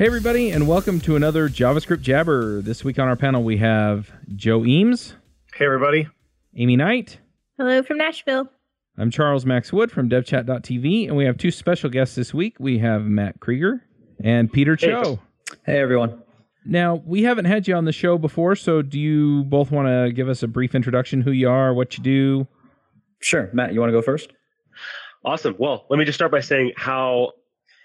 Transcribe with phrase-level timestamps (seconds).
[0.00, 2.62] Hey, everybody, and welcome to another JavaScript Jabber.
[2.62, 5.12] This week on our panel, we have Joe Eames,
[5.54, 6.08] Hey, everybody.
[6.56, 7.18] Amy Knight.
[7.58, 8.48] Hello from Nashville.
[8.96, 12.56] I'm Charles Max Wood from DevChat.tv, and we have two special guests this week.
[12.58, 13.82] We have Matt Creager
[14.24, 14.86] and Peter Hey.
[14.86, 15.20] Cho.
[15.66, 16.22] Hey everyone.
[16.64, 20.12] Now, we haven't had you on the show before, so do you both want to
[20.14, 22.48] give us a brief introduction who you are, what you do?
[23.20, 24.32] Sure, Matt, you want to go first?
[25.26, 25.56] Awesome.
[25.58, 27.32] Well, let me just start by saying how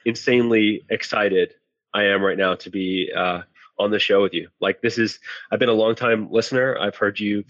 [0.06, 1.52] insanely excited
[1.96, 3.42] I am right now to be uh,
[3.80, 4.50] on the show with you.
[4.60, 5.18] Like, this is,
[5.50, 6.78] I've been a long time listener.
[6.78, 7.46] I've heard you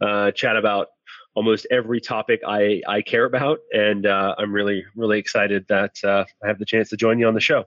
[0.00, 0.88] uh, chat about
[1.34, 3.58] almost every topic I, I care about.
[3.72, 7.28] And uh, I'm really, really excited that uh, I have the chance to join you
[7.28, 7.66] on the show.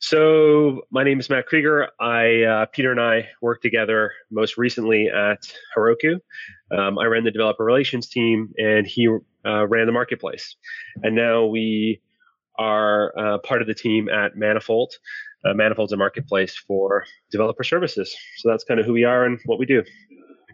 [0.00, 1.86] So, my name is Matt Creager.
[2.00, 5.40] I, uh, Peter and I worked together most recently at
[5.74, 6.18] Heroku.
[6.76, 9.08] Um, I ran the developer relations team, and he
[9.46, 10.56] uh, ran the marketplace.
[11.04, 12.00] And now we
[12.62, 14.94] are uh, part of the team at Manifold.
[15.44, 18.16] Uh, Manifold's a marketplace for developer services.
[18.36, 19.82] So that's kind of who we are and what we do.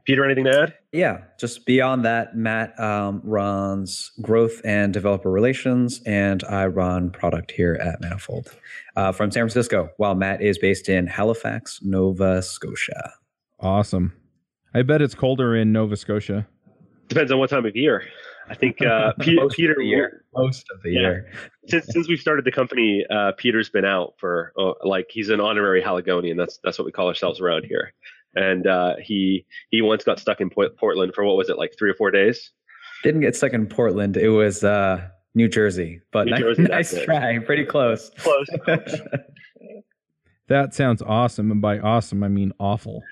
[0.08, 0.74] Peter, anything to add?
[0.90, 7.50] Yeah, just beyond that, Matt um, runs growth and developer relations, and I run product
[7.50, 8.56] here at Manifold
[8.96, 13.12] uh, from San Francisco, while Matt is based in Halifax, Nova Scotia.
[13.60, 14.14] Awesome.
[14.72, 16.46] I bet it's colder in Nova Scotia.
[17.08, 18.04] Depends on what time of year.
[18.50, 20.24] I think uh, Pe- Most of Peter, the year.
[20.34, 21.00] Most of the Yeah.
[21.00, 21.30] year.
[21.68, 25.40] since since we've started the company, uh, Peter's been out for oh, like he's an
[25.40, 26.36] honorary Haligonian.
[26.36, 27.92] That's that's what we call ourselves around here.
[28.34, 31.74] And uh, he he once got stuck in Port- Portland for what was it like
[31.78, 32.50] three or four days?
[33.02, 34.16] Didn't get stuck in Portland.
[34.16, 37.06] It was uh, New Jersey, but New ni- Jersey, nice that's it.
[37.06, 37.38] try.
[37.38, 38.10] Pretty close.
[38.18, 38.46] Close.
[40.48, 43.02] That sounds awesome, and by awesome, I mean awful.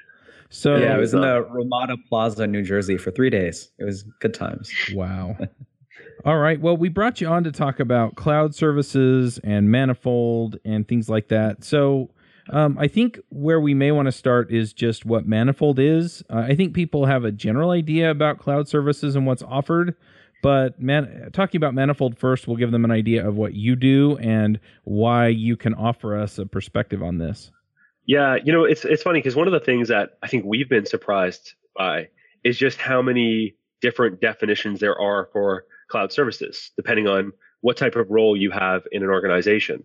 [0.50, 3.70] So, yeah, I was in the Ramada Plaza, New Jersey for three days.
[3.78, 4.70] It was good times.
[4.94, 5.36] Wow.
[6.25, 6.61] All right.
[6.61, 11.29] Well, we brought you on to talk about cloud services and Manifold and things like
[11.29, 11.62] that.
[11.64, 12.11] So,
[12.51, 16.23] um, I think where we may want to start is just what Manifold is.
[16.30, 19.96] Uh, I think people have a general idea about cloud services and what's offered,
[20.42, 24.17] but man, talking about Manifold first will give them an idea of what you do
[24.18, 27.51] and why you can offer us a perspective on this.
[28.06, 30.68] Yeah, you know, it's it's funny because one of the things that I think we've
[30.68, 32.08] been surprised by
[32.44, 37.96] is just how many different definitions there are for cloud services, depending on what type
[37.96, 39.83] of role you have in an organization.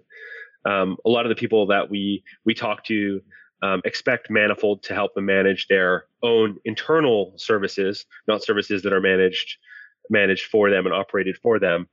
[0.65, 3.21] Um, a lot of the people that we we talk to
[3.63, 9.01] um, expect Manifold to help them manage their own internal services, not services that are
[9.01, 9.57] managed
[10.11, 11.87] managed for them and operated for them.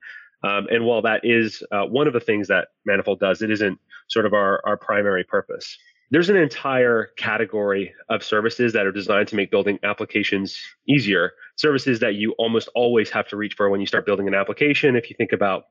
[0.44, 3.78] Um, and while that is uh, one of the things that Manifold does, it isn't
[4.08, 5.76] sort of our, our primary purpose
[6.10, 10.58] there's an entire category of services that are designed to make building applications
[10.88, 11.32] easier.
[11.56, 14.96] Services that you almost always have to reach for when you start building an application.
[14.96, 15.64] If you think about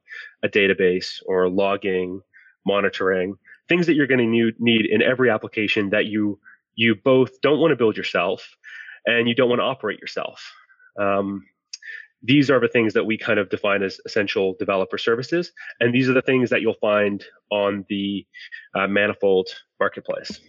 [0.43, 2.21] a database or logging,
[2.65, 3.35] monitoring,
[3.67, 6.39] things that you're going to need in every application that you
[6.75, 8.55] you both don't want to build yourself
[9.07, 10.53] and you don't want to operate yourself.
[10.99, 11.43] Um,
[12.23, 16.09] these are the things that we kind of define as essential developer services, and these
[16.09, 18.25] are the things that you'll find on the
[18.75, 19.47] uh, Manifold
[19.79, 20.39] marketplace.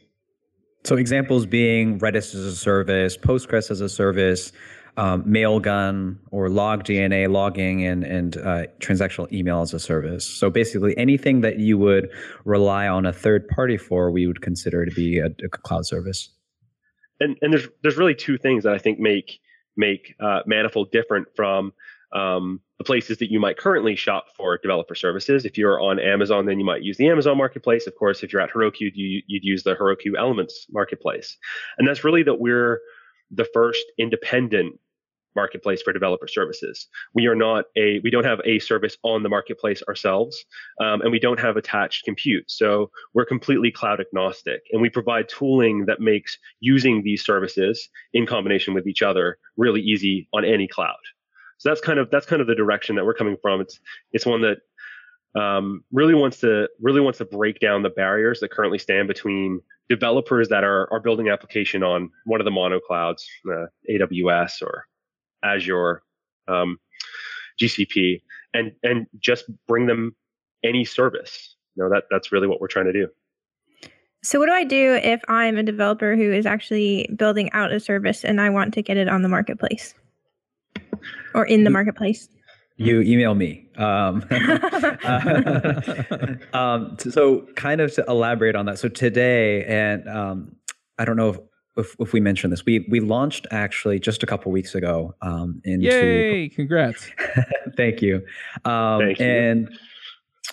[0.85, 4.53] So examples being Redis as a service, Postgres as a service,
[4.97, 10.25] um, Mailgun or LogDNA logging and and uh, transactional email as a service.
[10.25, 12.11] So basically anything that you would
[12.45, 16.31] rely on a third party for, we would consider to be a, a cloud service.
[17.21, 19.41] And and there's there's really two things that I think make
[19.79, 21.73] make uh, Manifold different from
[22.13, 25.45] um, the places that you might currently shop for developer services.
[25.45, 27.87] If you're on Amazon, then you might use the Amazon Marketplace.
[27.87, 31.37] Of course, if you're at Heroku, you, you'd use the Heroku Elements Marketplace.
[31.77, 32.81] And that's really that we're
[33.31, 34.79] the first independent
[35.35, 36.89] marketplace for developer services.
[37.15, 40.45] We are not a, we don't have a service on the marketplace ourselves,
[40.81, 42.45] um, and we don't have attached compute.
[42.51, 48.27] So we're completely cloud agnostic, and we provide tooling that makes using these services in
[48.27, 50.97] combination with each other really easy on any cloud.
[51.59, 53.61] So that's kind of that's kind of the direction that we're coming from.
[53.61, 53.81] It's
[54.13, 54.59] it's one that
[55.39, 59.61] um, really wants to really wants to break down the barriers that currently stand between
[59.89, 64.87] developers that are are building application on one of the mono clouds, uh, AWS or
[65.43, 66.03] Azure,
[66.47, 66.79] um,
[67.61, 68.23] GCP,
[68.55, 70.15] and and just bring them
[70.65, 71.57] any service.
[71.77, 73.09] You know that that's really what we're trying to do.
[74.23, 77.79] So, what do I do if I'm a developer who is actually building out a
[77.79, 79.95] service and I want to get it on the marketplace
[81.35, 82.29] or in the marketplace?
[82.77, 83.69] You email me.
[83.77, 85.81] Um, uh,
[86.57, 88.79] um, so, kind of to elaborate on that.
[88.79, 90.57] So today, and um,
[90.99, 91.39] I don't know if,
[91.79, 95.63] if, if we mention this, we we launched actually just a couple weeks ago um,
[95.65, 96.49] into Yay!
[96.49, 97.11] Congrats.
[97.77, 98.17] Thank you.
[98.65, 99.27] Um, Thank you.
[99.27, 99.79] And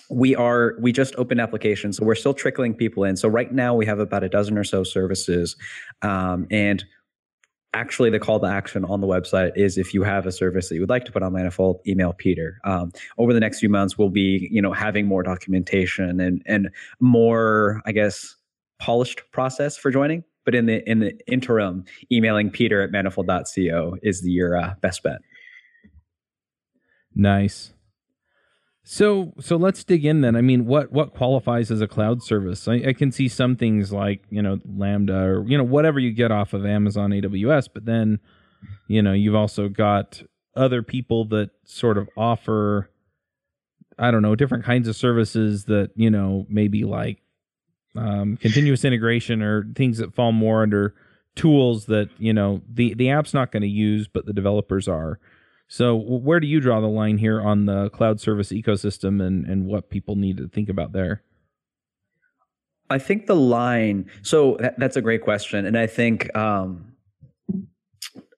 [0.08, 3.74] we are we just opened applications so we're still trickling people in so right now
[3.74, 5.56] we have about a dozen or so services
[6.02, 6.84] um, and
[7.74, 10.76] actually the call to action on the website is if you have a service that
[10.76, 13.98] you would like to put on manifold email peter um, over the next few months
[13.98, 16.68] we'll be you know having more documentation and and
[17.00, 18.36] more i guess
[18.78, 24.26] polished process for joining but in the in the interim emailing peter at manifold.co is
[24.26, 25.20] your uh, best bet
[27.14, 27.74] nice
[28.88, 30.36] so so let's dig in then.
[30.36, 32.68] I mean, what what qualifies as a cloud service?
[32.68, 36.12] I, I, can see some things like you know Lambda or you know whatever you
[36.12, 38.20] get off of Amazon AWS, but then
[38.86, 40.22] you know you've also got
[40.54, 42.88] other people that sort of offer
[43.98, 47.18] I don't know different kinds of services that you know maybe like
[47.98, 50.94] um, continuous integration or things that fall more under
[51.34, 55.18] tools that you know the the app's not going to use, but the developers are.
[55.68, 59.66] So, where do you draw the line here on the cloud service ecosystem and, and
[59.66, 61.22] what people need to think about there?
[62.88, 65.66] I think the line, so that, that's a great question.
[65.66, 66.95] And I think um,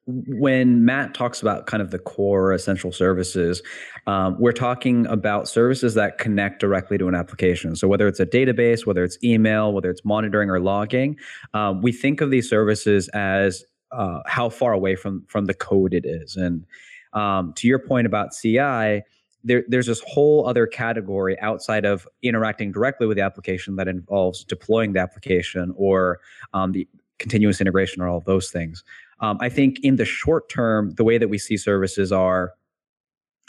[0.08, 3.62] when Matt talks about kind of the core essential services,
[4.06, 7.76] um, we're talking about services that connect directly to an application.
[7.76, 11.18] So whether it's a database, whether it's email, whether it's monitoring or logging,
[11.52, 15.92] um, we think of these services as uh, how far away from from the code
[15.92, 16.36] it is.
[16.36, 16.64] And
[17.12, 19.02] um, to your point about CI,
[19.44, 24.42] there, there's this whole other category outside of interacting directly with the application that involves
[24.42, 26.20] deploying the application or
[26.54, 26.88] um, the
[27.18, 28.84] continuous integration or all of those things.
[29.20, 32.52] Um, I think in the short term, the way that we see services are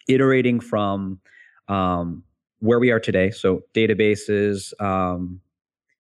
[0.07, 1.19] iterating from
[1.67, 2.23] um,
[2.59, 5.39] where we are today, so databases, um,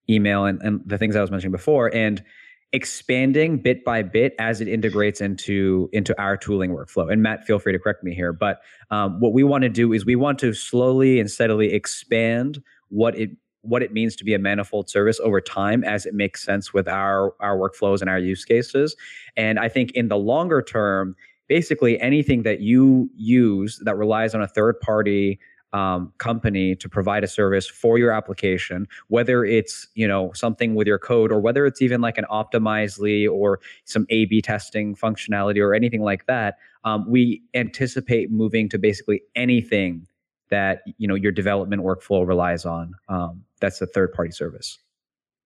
[0.09, 2.23] email, and, and the things I was mentioning before, and
[2.71, 7.11] expanding bit by bit as it integrates into into our tooling workflow.
[7.11, 8.61] And matt feel free to correct me here but
[8.91, 13.17] um, what we want to do is we want to slowly and steadily expand what
[13.17, 16.73] it what it means to be a manifold service over time as it makes sense
[16.73, 18.95] with our our workflows and our use cases
[19.35, 21.15] and i think in the longer term
[21.47, 25.39] basically anything that you use that relies on a third party
[25.73, 30.87] um, company to provide a service for your application, whether it's you know something with
[30.87, 35.73] your code or whether it's even like an optimizely or some A/B testing functionality or
[35.73, 36.57] anything like that.
[36.83, 40.07] Um, we anticipate moving to basically anything
[40.49, 42.93] that you know your development workflow relies on.
[43.07, 44.77] Um, that's a third-party service.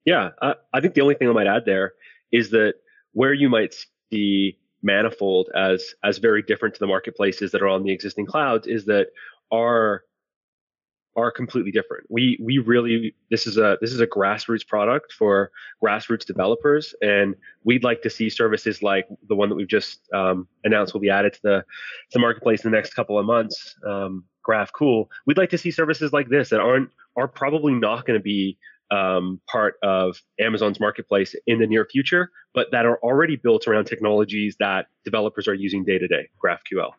[0.05, 1.93] Yeah, I, I think the only thing I might add there
[2.31, 2.75] is that
[3.13, 3.75] where you might
[4.11, 8.67] see manifold as as very different to the marketplaces that are on the existing clouds
[8.67, 9.07] is that
[9.51, 10.03] our
[11.15, 12.05] are completely different.
[12.09, 15.51] We we really this is a this is a grassroots product for
[15.83, 20.47] grassroots developers, and we'd like to see services like the one that we've just um,
[20.63, 23.75] announced will be added to the to the marketplace in the next couple of months.
[23.85, 25.07] Um, GraphCool.
[25.25, 28.57] We'd like to see services like this that aren't are probably not going to be
[28.91, 33.85] um, part of Amazon's marketplace in the near future, but that are already built around
[33.85, 36.29] technologies that developers are using day to day.
[36.43, 36.91] GraphQL.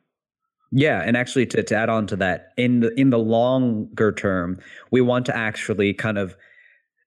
[0.73, 4.59] Yeah, and actually to, to add on to that, in the in the longer term,
[4.91, 6.37] we want to actually kind of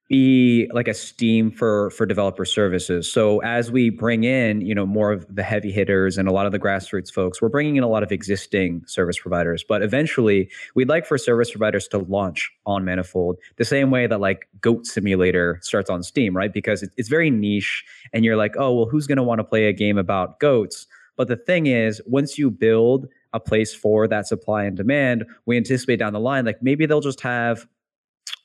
[0.09, 3.11] be like a steam for for developer services.
[3.11, 6.45] So as we bring in, you know, more of the heavy hitters and a lot
[6.45, 9.65] of the grassroots folks, we're bringing in a lot of existing service providers.
[9.67, 14.21] But eventually, we'd like for service providers to launch on Manifold the same way that
[14.21, 16.53] like Goat Simulator starts on Steam, right?
[16.53, 17.83] Because it's very niche,
[18.13, 20.87] and you're like, oh well, who's going to want to play a game about goats?
[21.17, 25.57] But the thing is, once you build a place for that supply and demand, we
[25.57, 27.67] anticipate down the line, like maybe they'll just have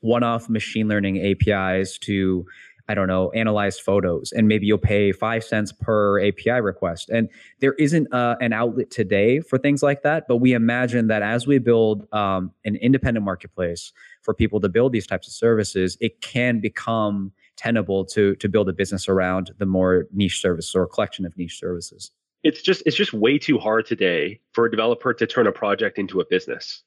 [0.02, 2.46] one off machine learning APIs to,
[2.88, 4.32] I don't know, analyze photos.
[4.32, 7.08] And maybe you'll pay five cents per API request.
[7.08, 7.28] And
[7.60, 10.28] there isn't uh, an outlet today for things like that.
[10.28, 14.92] But we imagine that as we build um, an independent marketplace for people to build
[14.92, 19.66] these types of services, it can become tenable to to build a business around the
[19.66, 22.10] more niche service or collection of niche services
[22.42, 25.98] it's just it's just way too hard today for a developer to turn a project
[25.98, 26.82] into a business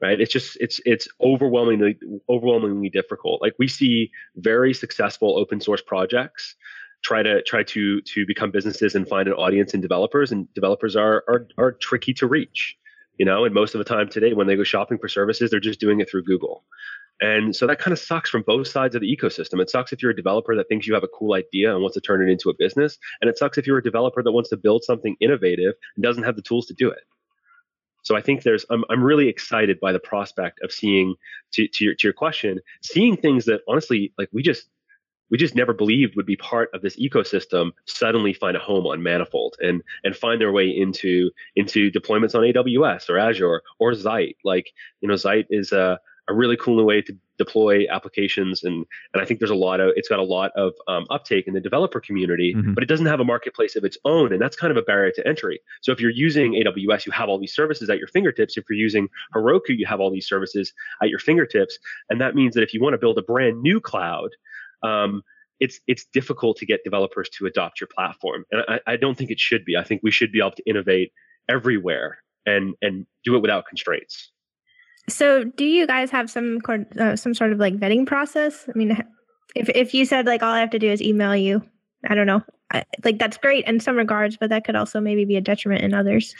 [0.00, 1.96] right it's just it's it's overwhelmingly
[2.28, 6.54] overwhelmingly difficult like we see very successful open source projects
[7.02, 10.96] try to try to to become businesses and find an audience in developers and developers
[10.96, 12.76] are are are tricky to reach
[13.18, 15.60] you know and most of the time today when they go shopping for services they're
[15.60, 16.64] just doing it through google
[17.20, 19.60] and so that kind of sucks from both sides of the ecosystem.
[19.60, 21.94] It sucks if you're a developer that thinks you have a cool idea and wants
[21.94, 22.96] to turn it into a business.
[23.20, 26.22] And it sucks if you're a developer that wants to build something innovative and doesn't
[26.22, 27.00] have the tools to do it.
[28.02, 31.14] So I think there's, I'm, I'm really excited by the prospect of seeing,
[31.52, 34.68] to, to, your, to your question, seeing things that honestly, like we just,
[35.30, 39.02] we just never believed would be part of this ecosystem suddenly find a home on
[39.02, 44.36] manifold and and find their way into into deployments on aws or azure or zeit.
[44.44, 48.84] Like you know zeit is a a really cool new way to deploy applications and
[49.14, 51.54] and I think there's a lot of it's got a lot of um, uptake in
[51.54, 52.74] the developer community, mm-hmm.
[52.74, 55.10] but it doesn't have a marketplace of its own, and that's kind of a barrier
[55.12, 55.58] to entry.
[55.80, 58.58] So if you're using AWS, you have all these services at your fingertips.
[58.58, 61.78] If you're using Heroku, you have all these services at your fingertips,
[62.10, 64.30] and that means that if you want to build a brand new cloud,
[64.82, 65.22] um,
[65.60, 69.30] it's it's difficult to get developers to adopt your platform, and I, I don't think
[69.30, 69.76] it should be.
[69.78, 71.12] I think we should be able to innovate
[71.48, 74.30] everywhere and and do it without constraints.
[75.10, 76.60] So, do you guys have some
[76.98, 78.66] uh, some sort of like vetting process?
[78.68, 79.02] I mean,
[79.54, 81.62] if if you said like all I have to do is email you,
[82.08, 85.24] I don't know, I, like that's great in some regards, but that could also maybe
[85.24, 86.34] be a detriment in others.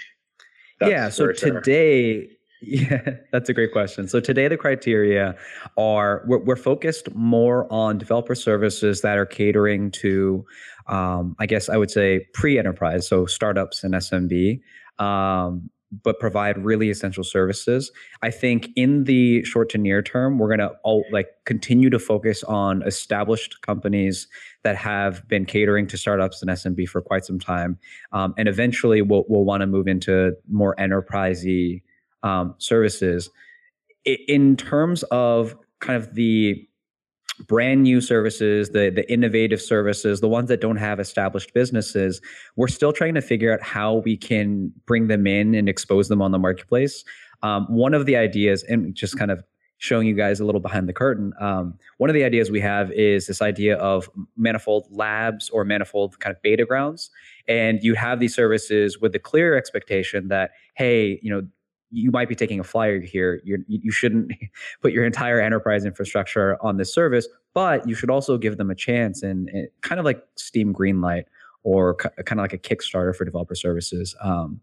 [0.79, 1.09] That's yeah.
[1.09, 2.29] So today,
[2.63, 4.09] yeah, that's a great question.
[4.09, 5.37] So today, the criteria
[5.77, 10.45] are we're, we're focused more on developer services that are catering to,
[10.87, 14.61] um, I guess I would say pre-enterprise, so startups and SMB.
[14.99, 15.71] Um,
[16.03, 17.91] but provide really essential services.
[18.23, 21.99] I think in the short to near term, we're going to all like continue to
[21.99, 24.29] focus on established companies
[24.63, 27.79] that have been catering to startups and SMB for quite some time,
[28.13, 31.83] um, and eventually we'll we'll want to move into more enterprisey
[32.23, 33.31] um, services.
[34.05, 36.67] In terms of kind of the
[37.47, 42.21] brand new services, the the innovative services, the ones that don't have established businesses,
[42.57, 46.23] we're still trying to figure out how we can bring them in and expose them
[46.23, 47.05] on the marketplace.
[47.43, 49.43] Um, one of the ideas, and just kind of
[49.79, 52.93] showing you guys a little behind the curtain, um, one of the ideas we have
[52.93, 57.11] is this idea of manifold labs or manifold kind of beta grounds,
[57.49, 61.43] and you have these services with the clear expectation that hey, you know
[61.91, 63.41] you might be taking a flyer here.
[63.45, 64.33] You're, you shouldn't
[64.83, 68.75] put your entire enterprise infrastructure on this service, but you should also give them a
[68.75, 71.25] chance and, and kind of like Steam Greenlight
[71.63, 74.15] or kind of like a Kickstarter for developer services.
[74.21, 74.61] Um,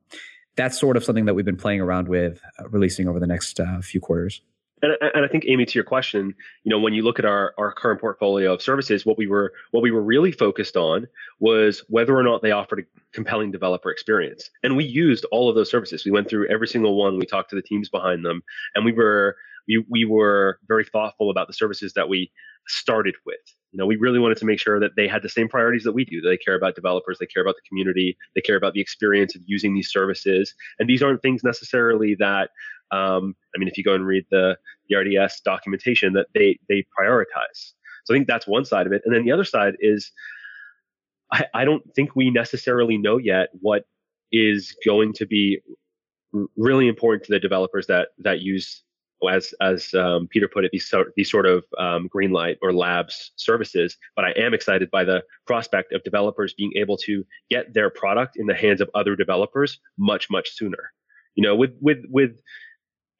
[0.55, 3.59] that's sort of something that we've been playing around with, uh, releasing over the next
[3.59, 4.41] uh, few quarters.
[4.81, 7.53] And, and, I think Amy, to your question, you know, when you look at our,
[7.57, 11.07] our current portfolio of services, what we were what we were really focused on
[11.39, 14.49] was whether or not they offered a compelling developer experience.
[14.63, 16.05] And we used all of those services.
[16.05, 17.17] We went through every single one.
[17.17, 18.43] We talked to the teams behind them,
[18.75, 19.35] and we were
[19.67, 22.31] we we were very thoughtful about the services that we
[22.67, 23.56] started with.
[23.71, 25.91] You know, we really wanted to make sure that they had the same priorities that
[25.91, 26.21] we do.
[26.21, 29.41] They care about developers, they care about the community, they care about the experience of
[29.45, 30.53] using these services.
[30.79, 32.49] And these aren't things necessarily that
[32.91, 34.57] um, I mean, if you go and read the,
[34.89, 37.73] the RDS documentation, that they they prioritize.
[38.05, 40.11] So I think that's one side of it, and then the other side is
[41.31, 43.83] I, I don't think we necessarily know yet what
[44.31, 45.59] is going to be
[46.55, 48.83] really important to the developers that that use
[49.29, 52.73] as as um, Peter put it, these sort these sort of um, green light or
[52.73, 53.97] labs services.
[54.15, 58.37] But I am excited by the prospect of developers being able to get their product
[58.37, 60.91] in the hands of other developers much much sooner.
[61.35, 62.39] You know, with with with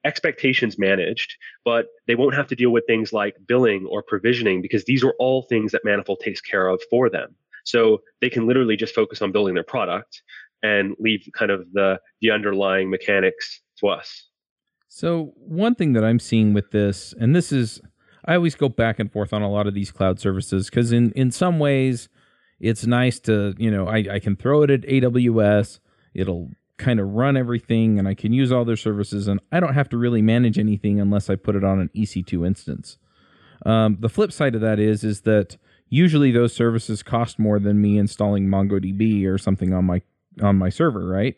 [0.05, 1.35] expectations managed,
[1.65, 5.13] but they won't have to deal with things like billing or provisioning because these are
[5.19, 7.35] all things that Manifold takes care of for them.
[7.65, 10.21] So they can literally just focus on building their product
[10.63, 14.27] and leave kind of the the underlying mechanics to us.
[14.87, 17.81] So one thing that I'm seeing with this, and this is
[18.25, 21.11] I always go back and forth on a lot of these cloud services because in
[21.11, 22.09] in some ways
[22.59, 25.79] it's nice to you know I, I can throw it at AWS.
[26.13, 29.73] It'll kind of run everything and I can use all their services and I don't
[29.73, 32.97] have to really manage anything unless I put it on an EC2 instance.
[33.65, 35.57] Um, the flip side of that is is that
[35.89, 40.01] usually those services cost more than me installing MongoDB or something on my
[40.41, 41.35] on my server, right?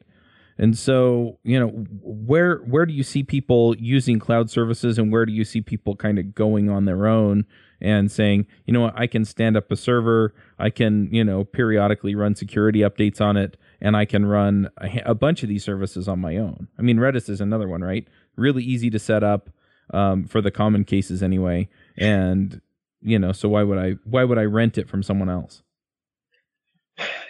[0.60, 1.70] And so, you know,
[2.02, 5.96] where where do you see people using cloud services and where do you see people
[5.96, 7.46] kind of going on their own
[7.80, 11.46] and saying, you know what, I can stand up a server, I can, you know,
[11.46, 15.64] periodically run security updates on it and I can run a, a, bunch of these
[15.64, 16.68] services on my own.
[16.78, 18.06] I mean, Redis is another one, right?
[18.36, 19.50] Really easy to set up
[19.94, 22.60] um, for the common cases anyway, and
[23.02, 25.64] you know, so why would I why would I rent it from someone else?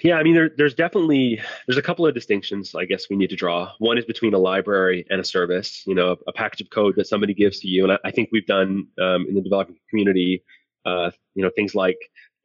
[0.03, 3.29] Yeah, I mean, there, there's definitely there's a couple of distinctions I guess we need
[3.31, 3.71] to draw.
[3.79, 5.83] One is between a library and a service.
[5.85, 8.29] You know, a, package of code that somebody gives to you, and I, I think
[8.31, 10.43] we've done um, in the development community,
[10.85, 11.97] uh, you know, things like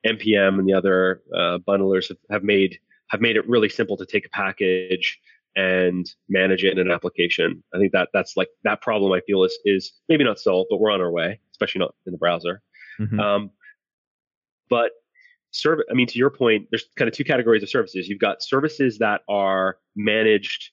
[0.07, 2.78] npm and the other uh, bundlers have, have made
[3.09, 5.19] have made it really simple to take a package
[5.57, 7.62] and manage it in an application.
[7.73, 10.81] I think that that's like that problem I feel is is maybe not solved, but
[10.81, 12.61] we're on our way, especially not in the browser.
[13.00, 13.21] Mm-hmm.
[13.21, 13.50] Um,
[14.69, 14.93] but
[15.90, 18.08] I mean, to your point, there's kind of two categories of services.
[18.08, 20.70] You've got services that are managed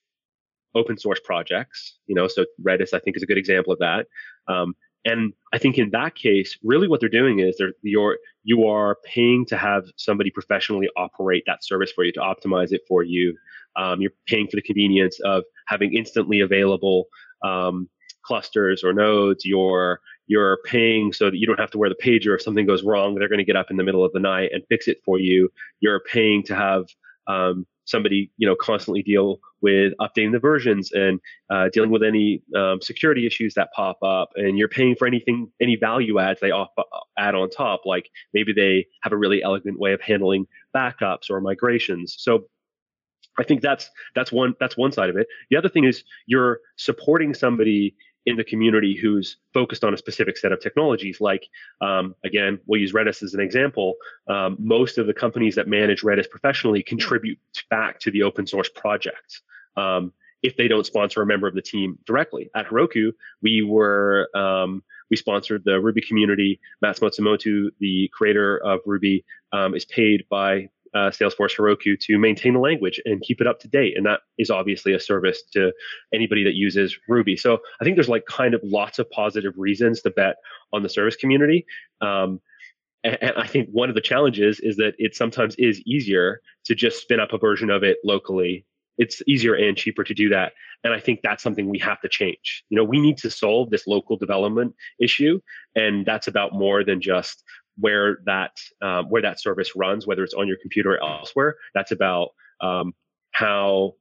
[0.74, 4.06] open source projects, you know, so Redis I think is a good example of that.
[4.48, 4.74] Um,
[5.04, 8.98] and I think in that case, really what they're doing is they're you're you are
[9.04, 13.36] paying to have somebody professionally operate that service for you to optimize it for you.
[13.76, 17.06] Um, you're paying for the convenience of having instantly available
[17.44, 17.88] um,
[18.24, 19.44] clusters or nodes.
[19.44, 22.82] You're you're paying so that you don't have to wear the pager if something goes
[22.82, 23.14] wrong.
[23.14, 25.18] They're going to get up in the middle of the night and fix it for
[25.18, 25.50] you.
[25.80, 26.86] You're paying to have
[27.26, 32.42] um, somebody you know constantly deal with updating the versions and uh, dealing with any
[32.56, 36.50] um, security issues that pop up and you're paying for anything any value adds they
[36.50, 36.82] off, uh,
[37.18, 41.40] add on top like maybe they have a really elegant way of handling backups or
[41.40, 42.44] migrations so
[43.38, 46.60] i think that's that's one that's one side of it the other thing is you're
[46.76, 47.94] supporting somebody
[48.26, 51.20] in the community who's focused on a specific set of technologies.
[51.20, 51.48] Like,
[51.80, 53.94] um, again, we'll use Redis as an example.
[54.28, 57.38] Um, most of the companies that manage Redis professionally contribute
[57.70, 59.40] back to the open source project.
[59.76, 60.12] Um,
[60.42, 62.50] if they don't sponsor a member of the team directly.
[62.54, 63.12] At Heroku,
[63.42, 66.60] we were um, we sponsored the Ruby community.
[66.80, 72.54] Matz Matsumoto, the creator of Ruby, um, is paid by uh, Salesforce Heroku to maintain
[72.54, 73.96] the language and keep it up to date.
[73.96, 75.72] And that is obviously a service to
[76.12, 77.36] anybody that uses Ruby.
[77.36, 80.36] So I think there's like kind of lots of positive reasons to bet
[80.72, 81.64] on the service community.
[82.00, 82.40] Um,
[83.04, 86.74] and, and I think one of the challenges is that it sometimes is easier to
[86.74, 88.64] just spin up a version of it locally.
[88.98, 90.52] It's easier and cheaper to do that.
[90.84, 92.64] And I think that's something we have to change.
[92.68, 95.40] You know, we need to solve this local development issue.
[95.74, 97.42] And that's about more than just
[97.78, 101.56] where that um, where that service runs, whether it's on your computer or elsewhere.
[101.74, 102.94] That's about um,
[103.32, 103.94] how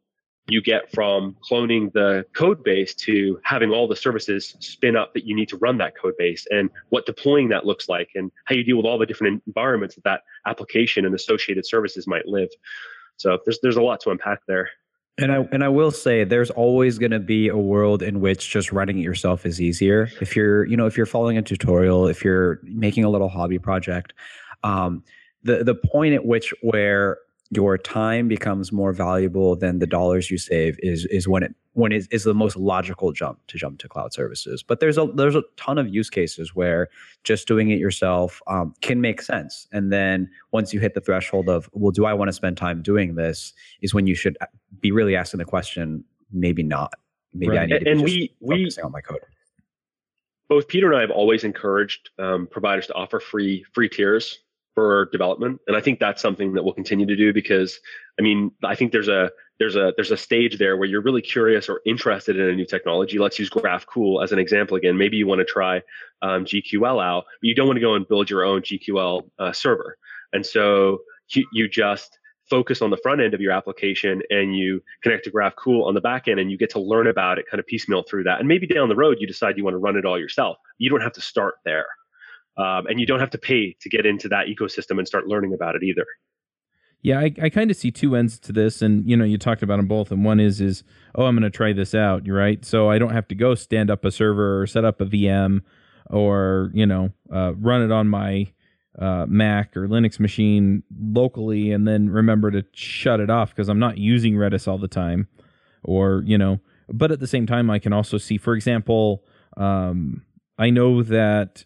[0.48, 5.26] you get from cloning the code base to having all the services spin up that
[5.26, 8.56] you need to run that code base and what deploying that looks like and how
[8.56, 12.50] you deal with all the different environments that that application and associated services might live.
[13.18, 14.70] So there's there's a lot to unpack there.
[15.22, 18.50] And I and I will say there's always going to be a world in which
[18.50, 20.10] just writing it yourself is easier.
[20.20, 23.60] If you're, you know, if you're following a tutorial, if you're making a little hobby
[23.60, 24.14] project,
[24.64, 25.04] um,
[25.44, 27.18] the the point at which where
[27.52, 31.92] your time becomes more valuable than the dollars you save is is when it when
[31.92, 34.64] it is the most logical jump to jump to cloud services.
[34.64, 36.88] But there's a there's a ton of use cases where
[37.24, 39.68] just doing it yourself um, can make sense.
[39.74, 42.82] And then once you hit the threshold of well, do I want to spend time
[42.82, 43.54] doing this?
[43.82, 44.38] Is when you should
[44.80, 46.06] be really asking the question.
[46.32, 46.94] Maybe not.
[47.34, 47.64] Maybe right.
[47.64, 49.20] I need to and we, focusing we, on my code.
[50.48, 54.40] Both Peter and I have always encouraged um, providers to offer free free tiers
[54.74, 57.80] for development and i think that's something that we'll continue to do because
[58.20, 59.30] i mean i think there's a
[59.60, 62.66] there's a there's a stage there where you're really curious or interested in a new
[62.66, 65.82] technology let's use graphcool as an example again maybe you want to try
[66.22, 69.52] um, gql out but you don't want to go and build your own gql uh,
[69.52, 69.98] server
[70.34, 72.18] and so you, you just
[72.50, 76.02] focus on the front end of your application and you connect to GraphCool on the
[76.02, 78.40] back end and you get to learn about it kind of piecemeal through that.
[78.40, 80.58] And maybe down the road you decide you want to run it all yourself.
[80.78, 81.88] You don't have to start there.
[82.58, 85.54] Um, and you don't have to pay to get into that ecosystem and start learning
[85.54, 86.06] about it either.
[87.02, 89.64] Yeah, I, I kind of see two ends to this, and you know, you talked
[89.64, 90.12] about them both.
[90.12, 90.84] And one is is
[91.16, 92.64] oh, I'm going to try this out, right?
[92.64, 95.62] So I don't have to go stand up a server or set up a VM
[96.12, 98.48] or you know uh, run it on my
[99.00, 103.80] uh, Mac or Linux machine locally, and then remember to shut it off because I'm
[103.80, 105.28] not using Redis all the time,
[105.84, 106.60] or you know.
[106.90, 109.24] But at the same time, I can also see, for example,
[109.56, 110.24] um,
[110.58, 111.64] I know that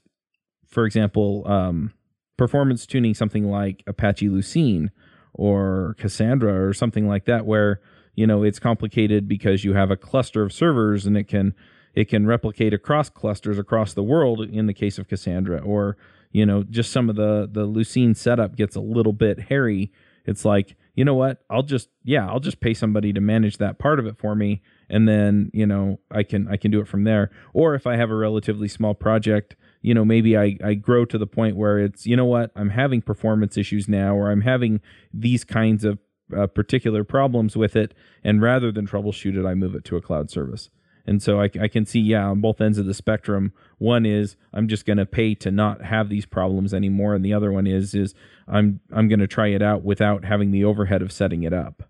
[0.75, 1.93] for example, um,
[2.35, 4.89] performance tuning something like Apache Lucene
[5.33, 7.79] or Cassandra or something like that, where
[8.13, 11.55] you know it's complicated because you have a cluster of servers and it can
[11.93, 15.95] it can replicate across clusters across the world in the case of Cassandra, or
[16.33, 19.93] you know just some of the the Lucene setup gets a little bit hairy.
[20.25, 21.41] It's like you know what?
[21.49, 24.61] I'll just yeah, I'll just pay somebody to manage that part of it for me,
[24.89, 27.31] and then you know I can I can do it from there.
[27.53, 31.17] Or if I have a relatively small project you know maybe I, I grow to
[31.17, 34.81] the point where it's you know what i'm having performance issues now or i'm having
[35.13, 35.99] these kinds of
[36.35, 37.93] uh, particular problems with it
[38.23, 40.69] and rather than troubleshoot it i move it to a cloud service.
[41.07, 44.35] And so I, I can see yeah on both ends of the spectrum one is
[44.51, 47.67] i'm just going to pay to not have these problems anymore and the other one
[47.67, 48.15] is is
[48.47, 51.83] i'm i'm going to try it out without having the overhead of setting it up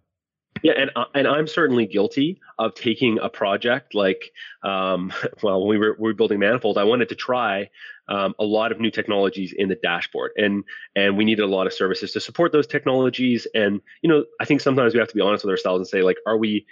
[0.65, 4.32] yeah, and uh, and I'm certainly guilty of taking a project like,
[4.63, 7.69] um, well, when we were, we were building Manifold, I wanted to try
[8.10, 10.63] um, a lot of new technologies in the dashboard, and
[10.95, 13.45] and we needed a lot of services to support those technologies.
[13.54, 16.01] And you know, I think sometimes we have to be honest with ourselves and say
[16.01, 16.65] like, are we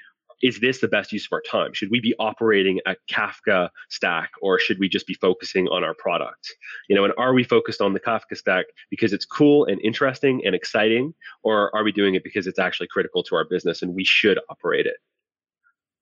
[0.43, 1.73] is this the best use of our time?
[1.73, 5.95] Should we be operating a Kafka stack or should we just be focusing on our
[5.95, 6.53] product?
[6.89, 10.41] You know, and are we focused on the Kafka stack because it's cool and interesting
[10.45, 13.95] and exciting, or are we doing it because it's actually critical to our business and
[13.95, 14.97] we should operate it?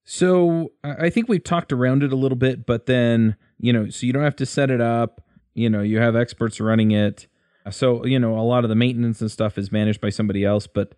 [0.04, 4.08] So I think we've talked around it a little bit, but then, you know, so
[4.08, 5.22] you don't have to set it up,
[5.54, 7.28] you know, you have experts running it.
[7.70, 10.66] So, you know, a lot of the maintenance and stuff is managed by somebody else,
[10.66, 10.96] but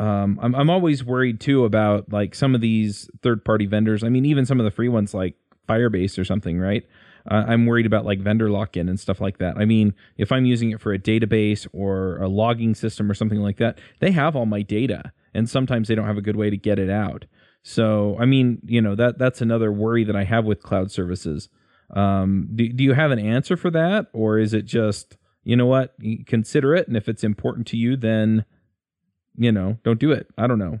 [0.00, 4.02] um, I'm I'm always worried too about like some of these third party vendors.
[4.02, 5.34] I mean, even some of the free ones like
[5.68, 6.84] Firebase or something, right?
[7.30, 9.58] Uh, I'm worried about like vendor lock-in and stuff like that.
[9.58, 13.40] I mean, if I'm using it for a database or a logging system or something
[13.40, 16.48] like that, they have all my data, and sometimes they don't have a good way
[16.48, 17.26] to get it out.
[17.62, 21.50] So, I mean, you know, that that's another worry that I have with cloud services.
[21.94, 25.66] Um, do, do you have an answer for that, or is it just you know
[25.66, 25.94] what,
[26.26, 28.46] consider it, and if it's important to you, then
[29.36, 30.28] you know, don't do it.
[30.36, 30.80] I don't know.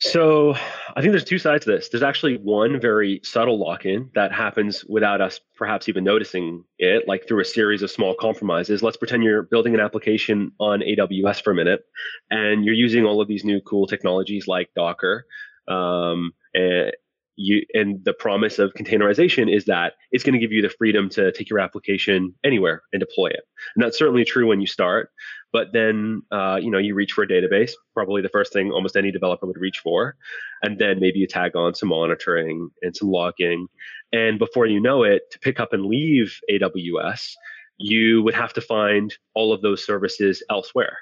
[0.00, 1.88] So I think there's two sides to this.
[1.88, 7.26] There's actually one very subtle lock-in that happens without us perhaps even noticing it, like
[7.26, 8.82] through a series of small compromises.
[8.82, 11.84] Let's pretend you're building an application on AWS for a minute,
[12.30, 15.24] and you're using all of these new cool technologies like Docker.
[15.68, 16.92] Um, and
[17.36, 21.08] you and the promise of containerization is that it's going to give you the freedom
[21.10, 23.40] to take your application anywhere and deploy it.
[23.74, 25.10] And that's certainly true when you start,
[25.54, 28.96] but then uh, you know you reach for a database probably the first thing almost
[28.96, 30.16] any developer would reach for
[30.62, 33.66] and then maybe you tag on some monitoring and some logging
[34.12, 37.32] and before you know it to pick up and leave aws
[37.78, 40.98] you would have to find all of those services elsewhere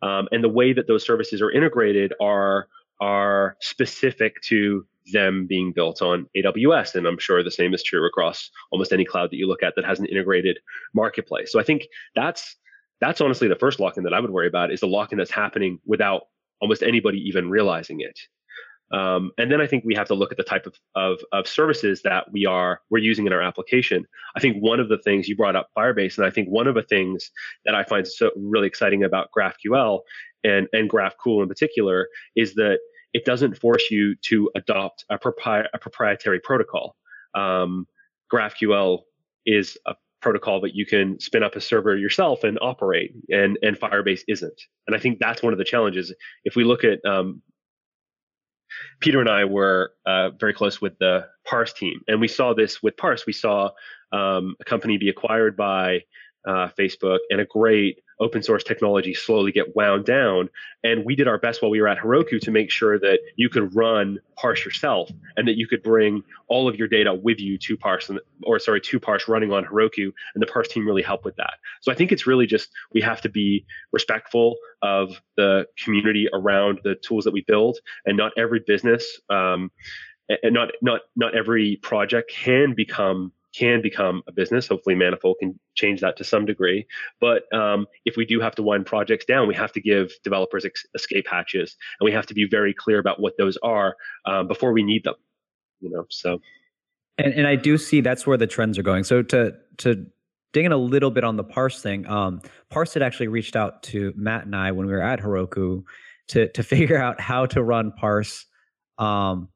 [0.00, 2.68] um, and the way that those services are integrated are
[3.00, 6.94] are specific to them being built on AWS.
[6.94, 9.74] And I'm sure the same is true across almost any cloud that you look at
[9.74, 10.60] that has an integrated
[10.94, 11.50] marketplace.
[11.50, 12.56] So I think that's
[13.02, 15.80] that's honestly the first lock-in that I would worry about is the lock-in that's happening
[15.84, 16.22] without
[16.60, 18.18] almost anybody even realizing it.
[18.92, 21.48] Um, and then I think we have to look at the type of, of, of
[21.48, 24.06] services that we are we're using in our application.
[24.36, 26.74] I think one of the things you brought up Firebase, and I think one of
[26.74, 27.30] the things
[27.64, 30.00] that I find so really exciting about GraphQL
[30.44, 32.78] and and GraphCool in particular is that
[33.14, 36.96] it doesn't force you to adopt a, a proprietary protocol.
[37.34, 37.86] Um,
[38.32, 39.00] GraphQL
[39.46, 43.78] is a protocol that you can spin up a server yourself and operate, and and
[43.78, 44.60] Firebase isn't.
[44.86, 46.14] And I think that's one of the challenges.
[46.44, 47.42] If we look at um,
[49.00, 52.82] Peter and I were uh, very close with the Parse team, and we saw this
[52.82, 53.26] with Parse.
[53.26, 53.70] We saw
[54.12, 56.00] um, a company be acquired by
[56.46, 60.48] uh, Facebook and a great open source technology slowly get wound down.
[60.84, 63.48] And we did our best while we were at Heroku to make sure that you
[63.48, 67.58] could run Parse yourself and that you could bring all of your data with you
[67.58, 70.12] to Parse, and, or sorry, to Parse running on Heroku.
[70.34, 71.54] And the Parse team really helped with that.
[71.80, 76.80] So I think it's really just we have to be respectful of the community around
[76.84, 79.20] the tools that we build, and not every business.
[79.28, 79.70] Um,
[80.42, 84.66] and not not not every project can become can become a business.
[84.66, 86.86] Hopefully, Manifold can change that to some degree.
[87.20, 90.64] But um, if we do have to wind projects down, we have to give developers
[90.64, 94.48] ex- escape hatches, and we have to be very clear about what those are um,
[94.48, 95.14] before we need them.
[95.80, 96.40] You know, so.
[97.18, 99.04] And, and I do see that's where the trends are going.
[99.04, 100.06] So to to
[100.52, 103.82] dig in a little bit on the Parse thing, um, Parse had actually reached out
[103.84, 105.84] to Matt and I when we were at Heroku
[106.28, 108.46] to to figure out how to run Parse
[108.98, 109.48] um,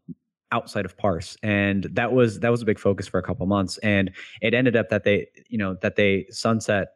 [0.53, 3.79] outside of parse and that was that was a big focus for a couple months
[3.79, 6.89] and it ended up that they you know that they sunset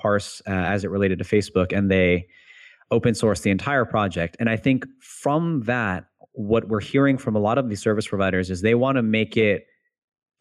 [0.00, 2.26] parse uh, as it related to facebook and they
[2.92, 7.40] open source the entire project and i think from that what we're hearing from a
[7.40, 9.66] lot of these service providers is they want to make it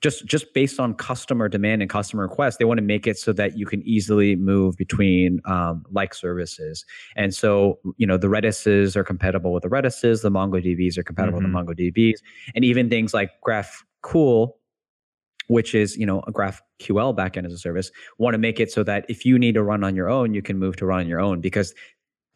[0.02, 3.32] just just based on customer demand and customer requests they want to make it so
[3.32, 6.86] that you can easily move between um, like services
[7.16, 11.40] and so you know the redises are compatible with the redises the mongodbs are compatible
[11.40, 11.56] mm-hmm.
[11.56, 11.98] with the mm-hmm.
[11.98, 12.20] mongodbs
[12.56, 14.54] and even things like graphcool
[15.48, 18.84] which is you know a graphql backend as a service want to make it so
[18.84, 21.08] that if you need to run on your own you can move to run on
[21.08, 21.74] your own because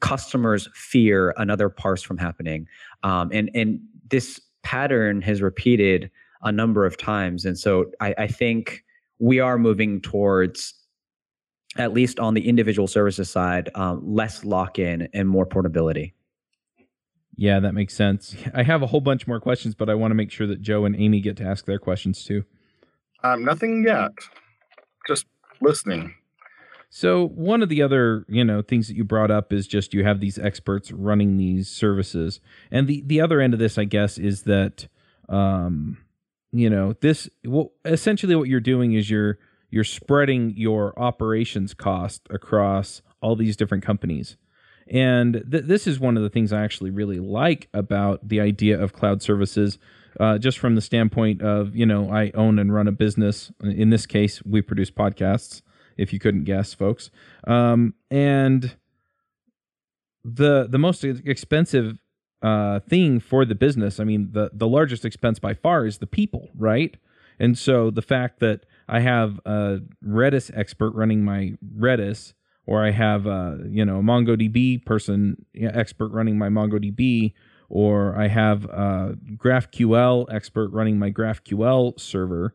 [0.01, 2.67] customers fear another parse from happening
[3.03, 6.11] um, and and this pattern has repeated
[6.45, 7.43] a number of times.
[7.43, 8.83] And so I, I think
[9.19, 10.73] we are moving towards
[11.77, 16.13] at least on the individual services side, um, less lock in and more portability.
[17.35, 18.33] Yeah, that makes sense.
[18.53, 20.85] I have a whole bunch more questions, but I want to make sure that Joe
[20.85, 22.45] and Amy get to ask their questions too.
[23.23, 24.11] Um, nothing yet.
[25.05, 25.25] Just
[25.61, 26.15] listening.
[26.89, 30.05] So one of the other, you know, things that you brought up is just you
[30.05, 32.39] have these experts running these services,
[32.71, 34.87] and the the other end of this, I guess, is that
[35.27, 35.97] um,
[36.57, 39.37] you know this well essentially what you're doing is you're
[39.69, 44.37] you're spreading your operations cost across all these different companies.
[44.87, 48.79] And th- this is one of the things i actually really like about the idea
[48.79, 49.77] of cloud services
[50.19, 53.51] uh, just from the standpoint of you know i own and run a business.
[53.61, 55.61] In this case we produce podcasts
[55.97, 57.09] if you couldn't guess folks.
[57.45, 58.77] Um, and
[60.23, 61.97] the the most expensive
[62.45, 63.99] uh, thing for the business.
[63.99, 66.95] I mean, the the largest expense by far is the people, right?
[67.39, 72.33] And so the fact that I have a Redis expert running my Redis,
[72.67, 77.33] or I have a you know a MongoDB person expert running my MongoDB,
[77.67, 82.53] or I have a GraphQL expert running my GraphQL server.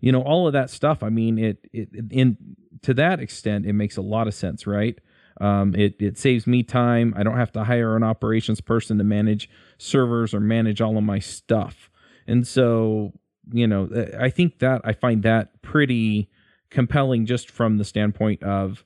[0.00, 1.02] You know, all of that stuff.
[1.02, 2.36] I mean, it, it in
[2.82, 4.98] to that extent, it makes a lot of sense, right?
[5.40, 7.14] Um, it it saves me time.
[7.16, 11.04] I don't have to hire an operations person to manage servers or manage all of
[11.04, 11.90] my stuff.
[12.26, 13.12] And so,
[13.52, 13.88] you know,
[14.18, 16.30] I think that I find that pretty
[16.70, 18.84] compelling just from the standpoint of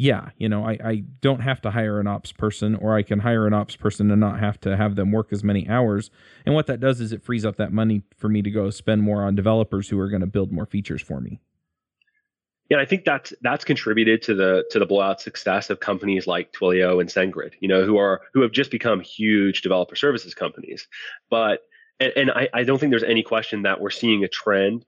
[0.00, 3.18] yeah, you know, I, I don't have to hire an ops person, or I can
[3.18, 6.12] hire an ops person and not have to have them work as many hours.
[6.46, 9.02] And what that does is it frees up that money for me to go spend
[9.02, 11.40] more on developers who are going to build more features for me.
[12.68, 16.52] Yeah, I think that's that's contributed to the to the blowout success of companies like
[16.52, 20.86] Twilio and SendGrid, you know, who are who have just become huge developer services companies.
[21.30, 21.60] But
[21.98, 24.84] and, and I, I don't think there's any question that we're seeing a trend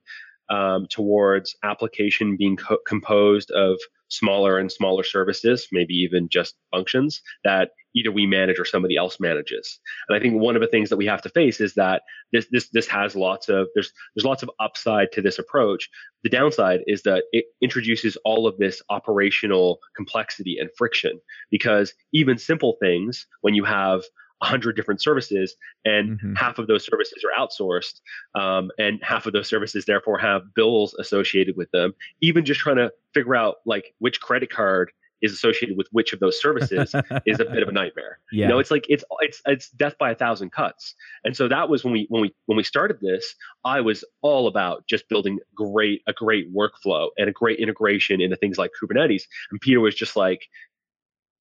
[0.49, 7.21] um, towards application being co- composed of smaller and smaller services, maybe even just functions
[7.43, 9.79] that either we manage or somebody else manages.
[10.07, 12.47] And I think one of the things that we have to face is that this
[12.51, 15.89] this this has lots of there's there's lots of upside to this approach.
[16.23, 22.37] The downside is that it introduces all of this operational complexity and friction because even
[22.37, 24.01] simple things when you have
[24.41, 26.33] 100 different services and mm-hmm.
[26.33, 28.01] half of those services are outsourced
[28.33, 32.77] um, and half of those services therefore have bills associated with them even just trying
[32.77, 36.93] to figure out like which credit card is associated with which of those services
[37.25, 38.19] is a bit of a nightmare.
[38.31, 38.45] Yeah.
[38.45, 40.95] You know, it's like it's it's it's death by a thousand cuts.
[41.23, 44.47] And so that was when we when we when we started this, I was all
[44.47, 49.23] about just building great a great workflow and a great integration into things like Kubernetes.
[49.51, 50.47] And Peter was just like,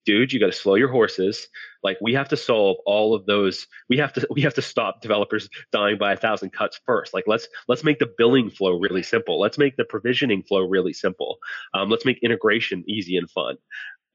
[0.04, 1.48] dude, you got to slow your horses.
[1.82, 3.66] Like we have to solve all of those.
[3.88, 7.14] We have to we have to stop developers dying by a thousand cuts first.
[7.14, 9.40] Like let's let's make the billing flow really simple.
[9.40, 11.38] Let's make the provisioning flow really simple.
[11.74, 13.56] Um, let's make integration easy and fun.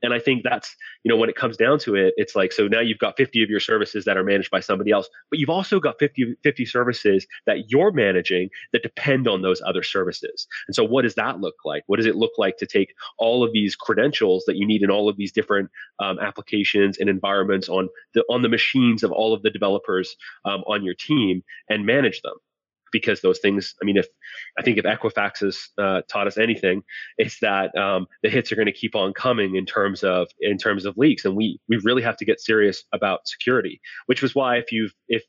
[0.03, 2.67] And I think that's, you know, when it comes down to it, it's like, so
[2.67, 5.49] now you've got 50 of your services that are managed by somebody else, but you've
[5.49, 10.47] also got 50, 50 services that you're managing that depend on those other services.
[10.67, 11.83] And so what does that look like?
[11.87, 14.91] What does it look like to take all of these credentials that you need in
[14.91, 19.33] all of these different um, applications and environments on the, on the machines of all
[19.33, 22.35] of the developers um, on your team and manage them?
[22.95, 23.75] Because those things.
[23.81, 24.07] I mean, if
[24.57, 26.81] I think if Equifax has uh, taught us anything,
[27.17, 30.57] it's that um, the hits are going to keep on coming in terms of in
[30.57, 33.81] terms of leaks, and we we really have to get serious about security.
[34.05, 35.23] Which was why if you've if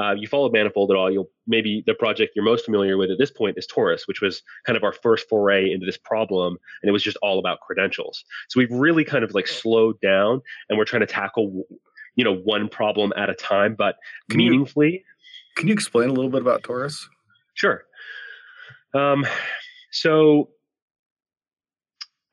[0.00, 3.18] uh, you follow Manifold at all, you'll maybe the project you're most familiar with at
[3.18, 6.88] this point is Torus, which was kind of our first foray into this problem, and
[6.88, 8.24] it was just all about credentials.
[8.48, 11.64] So we've really kind of like slowed down, and we're trying to tackle
[12.16, 13.96] you know one problem at a time, but
[14.30, 14.92] Can meaningfully.
[14.92, 15.00] You-
[15.56, 16.96] can you explain a little bit about Torus?
[17.54, 17.82] Sure.
[18.94, 19.26] Um,
[19.92, 20.50] so,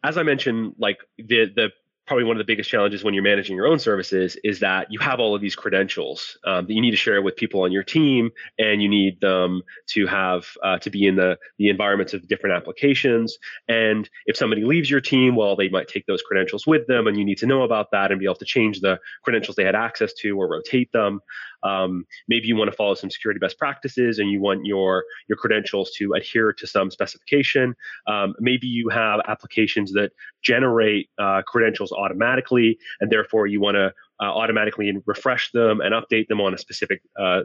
[0.04, 1.70] as I mentioned, like the the
[2.08, 4.98] probably one of the biggest challenges when you're managing your own services is that you
[5.00, 7.84] have all of these credentials um, that you need to share with people on your
[7.84, 12.28] team, and you need them to have uh, to be in the the environments of
[12.28, 13.38] different applications.
[13.68, 17.18] And if somebody leaves your team, well, they might take those credentials with them, and
[17.18, 19.76] you need to know about that and be able to change the credentials they had
[19.76, 21.20] access to or rotate them.
[21.64, 25.38] Um, maybe you want to follow some security best practices and you want your your
[25.38, 27.76] credentials to adhere to some specification.
[28.08, 33.94] Um, maybe you have applications that generate uh, credentials automatically, and therefore you want to
[34.20, 37.42] uh, automatically refresh them and update them on a specific uh,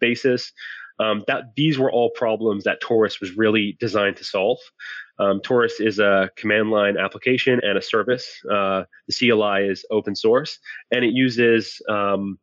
[0.00, 0.52] basis.
[0.98, 4.58] Um, that these were all problems that Torus was really designed to solve.
[5.18, 8.26] Um, Torus is a command line application and a service.
[8.50, 10.58] Uh, the CLI is open source,
[10.90, 12.38] and it uses um,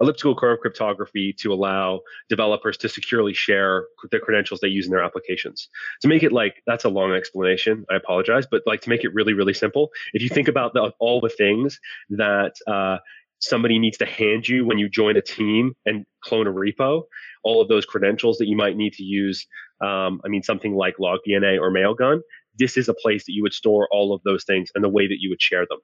[0.00, 5.02] elliptical curve cryptography to allow developers to securely share the credentials they use in their
[5.02, 5.68] applications.
[6.02, 9.14] To make it like that's a long explanation, I apologize, but like to make it
[9.14, 11.78] really really simple, if you think about the, all the things
[12.10, 12.98] that uh,
[13.40, 17.02] somebody needs to hand you when you join a team and clone a repo,
[17.44, 19.46] all of those credentials that you might need to use.
[19.82, 22.20] Um, I mean, something like LogDNA or Mailgun.
[22.58, 25.06] This is a place that you would store all of those things and the way
[25.06, 25.78] that you would share them.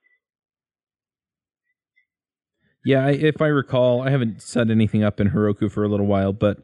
[2.85, 6.33] Yeah, if I recall, I haven't set anything up in Heroku for a little while,
[6.33, 6.59] but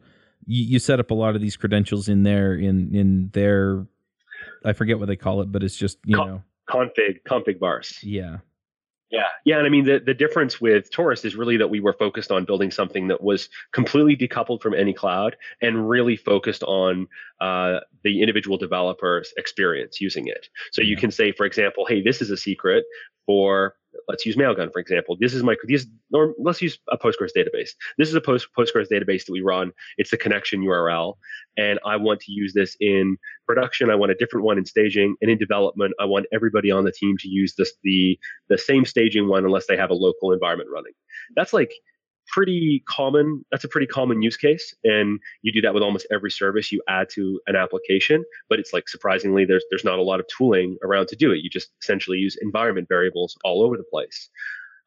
[0.46, 3.86] you, you set up a lot of these credentials in there in in their
[4.64, 7.98] I forget what they call it, but it's just you Con- know config config vars.
[8.02, 8.38] Yeah.
[9.10, 11.94] Yeah, yeah, and I mean the the difference with Torus is really that we were
[11.94, 17.06] focused on building something that was completely decoupled from any cloud and really focused on
[17.40, 20.48] uh, the individual developer's experience using it.
[20.72, 22.84] So you can say, for example, hey, this is a secret
[23.24, 23.76] for
[24.08, 25.16] let's use Mailgun for example.
[25.20, 27.70] This is my this or let's use a Postgres database.
[27.98, 29.72] This is a post, Postgres database that we run.
[29.96, 31.14] It's the connection URL,
[31.56, 33.90] and I want to use this in production.
[33.90, 36.92] I want a different one in staging, and in development, I want everybody on the
[36.92, 40.70] team to use this the the same staging one unless they have a local environment
[40.72, 40.92] running.
[41.36, 41.72] That's like
[42.28, 43.44] pretty common.
[43.50, 46.82] That's a pretty common use case, and you do that with almost every service you
[46.88, 48.24] add to an application.
[48.48, 51.38] But it's like surprisingly, there's there's not a lot of tooling around to do it.
[51.42, 54.30] You just essentially use environment variables all over the place.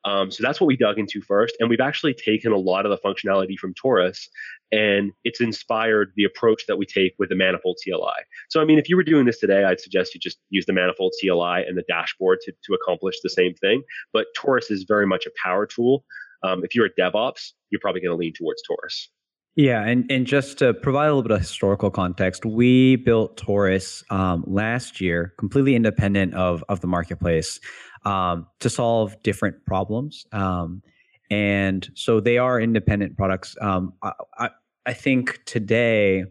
[0.03, 2.89] Um, so that's what we dug into first, and we've actually taken a lot of
[2.89, 4.29] the functionality from Torus,
[4.71, 8.25] and it's inspired the approach that we take with the Manifold CLI.
[8.49, 10.73] So I mean, if you were doing this today, I'd suggest you just use the
[10.73, 13.83] Manifold CLI and the dashboard to to accomplish the same thing.
[14.11, 16.03] But Torus is very much a power tool
[16.43, 19.07] um, if you're a DevOps, you're probably going to lean towards Torus.
[19.55, 24.01] Yeah, and, and just to provide a little bit of historical context, we built Torus
[24.09, 27.59] um, last year, completely independent of of the marketplace,
[28.05, 30.25] um, to solve different problems.
[30.31, 30.81] Um,
[31.29, 33.55] and so they are independent products.
[33.61, 34.49] Um, I, I,
[34.85, 36.23] I think today,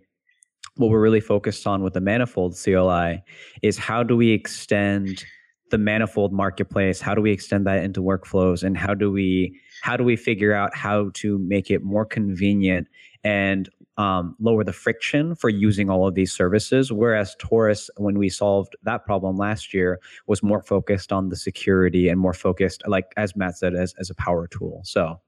[0.76, 3.22] what we're really focused on with the Manifold CLI
[3.62, 5.24] is how do we extend
[5.70, 7.00] the Manifold marketplace?
[7.00, 8.62] How do we extend that into workflows?
[8.62, 12.88] And how do we how do we figure out how to make it more convenient
[13.24, 16.90] and um, lower the friction for using all of these services.
[16.90, 22.08] Whereas Torus, when we solved that problem last year, was more focused on the security
[22.08, 24.80] and more focused, like as Matt said, as, as a power tool.
[24.84, 25.20] So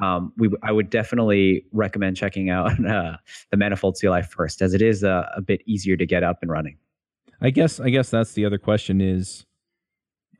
[0.00, 3.16] um, we, I would definitely recommend checking out uh,
[3.50, 6.50] the Manifold CLI first, as it is a, a bit easier to get up and
[6.50, 6.76] running.
[7.40, 9.46] I guess I guess that's the other question is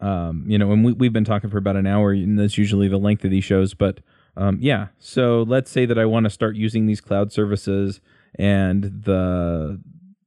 [0.03, 2.89] um, you know, and we, we've been talking for about an hour, and that's usually
[2.89, 3.73] the length of these shows.
[3.73, 4.01] But
[4.37, 8.01] um, yeah, so let's say that I want to start using these cloud services
[8.35, 9.81] and the,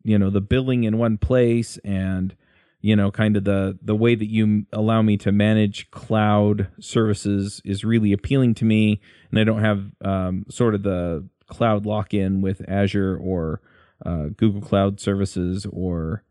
[0.04, 2.36] you know, the billing in one place and,
[2.80, 7.62] you know, kind of the the way that you allow me to manage cloud services
[7.66, 12.14] is really appealing to me, and I don't have um, sort of the cloud lock
[12.14, 13.60] in with Azure or
[14.06, 16.24] uh, Google Cloud Services or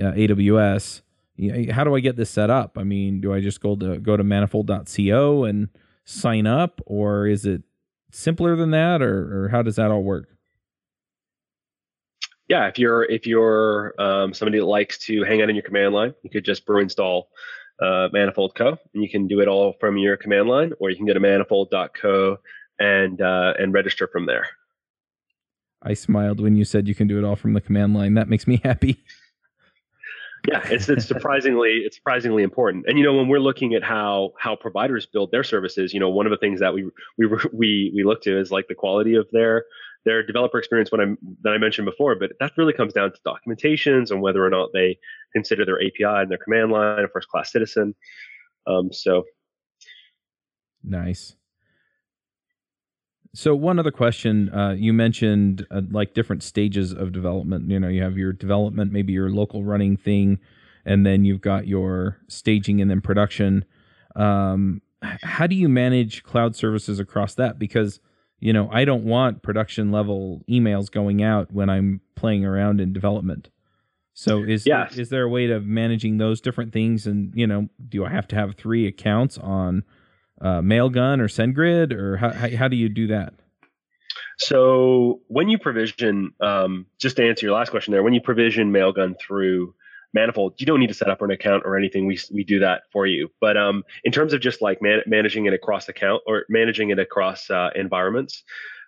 [0.00, 1.02] uh, AWS
[1.70, 2.78] how do I get this set up?
[2.78, 5.68] I mean, do I just go to go to manifold.co and
[6.04, 7.62] sign up, or is it
[8.10, 10.28] simpler than that, or, or how does that all work?
[12.48, 15.94] Yeah, if you're if you're um, somebody that likes to hang out in your command
[15.94, 17.28] line, you could just brew install
[17.82, 18.78] uh, Manifold Co.
[18.94, 21.20] and you can do it all from your command line, or you can go to
[21.20, 22.38] manifold.co
[22.78, 24.46] and uh, and register from there.
[25.82, 28.14] I smiled when you said you can do it all from the command line.
[28.14, 29.04] That makes me happy
[30.46, 32.84] yeah, it's it's surprisingly it's surprisingly important.
[32.86, 36.10] And you know, when we're looking at how how providers build their services, you know,
[36.10, 39.14] one of the things that we we we we look to is like the quality
[39.14, 39.64] of their
[40.04, 41.04] their developer experience when I
[41.42, 42.14] that I mentioned before.
[42.14, 44.98] But that really comes down to documentations and whether or not they
[45.32, 47.94] consider their API and their command line a first class citizen.
[48.66, 49.24] Um, so
[50.82, 51.36] nice.
[53.34, 57.70] So one other question, uh, you mentioned uh, like different stages of development.
[57.70, 60.38] You know, you have your development, maybe your local running thing,
[60.84, 63.64] and then you've got your staging and then production.
[64.14, 67.58] Um, how do you manage cloud services across that?
[67.58, 68.00] Because
[68.38, 72.92] you know, I don't want production level emails going out when I'm playing around in
[72.92, 73.48] development.
[74.12, 74.96] So is yes.
[74.96, 77.06] is there a way of managing those different things?
[77.06, 79.84] And you know, do I have to have three accounts on
[80.40, 83.34] uh, Mailgun or SendGrid, or how, how, how do you do that?
[84.38, 88.72] So when you provision, um, just to answer your last question there, when you provision
[88.72, 89.74] Mailgun through
[90.12, 92.06] Manifold, you don't need to set up an account or anything.
[92.06, 93.30] We we do that for you.
[93.40, 96.98] But um, in terms of just like man- managing it across account or managing it
[96.98, 98.42] across uh, environments,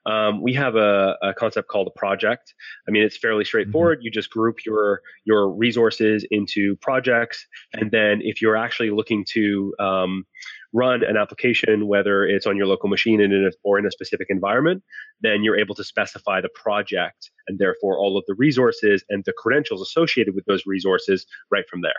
[0.07, 2.55] um, we have a, a, concept called a project.
[2.87, 3.99] I mean, it's fairly straightforward.
[3.99, 4.05] Mm-hmm.
[4.05, 9.75] You just group your your resources into projects, and then if you're actually looking to
[9.79, 10.27] um,
[10.73, 14.27] run an application, whether it's on your local machine in a, or in a specific
[14.31, 14.83] environment,
[15.21, 19.33] then you're able to specify the project and therefore all of the resources and the
[19.33, 21.93] credentials associated with those resources right from there.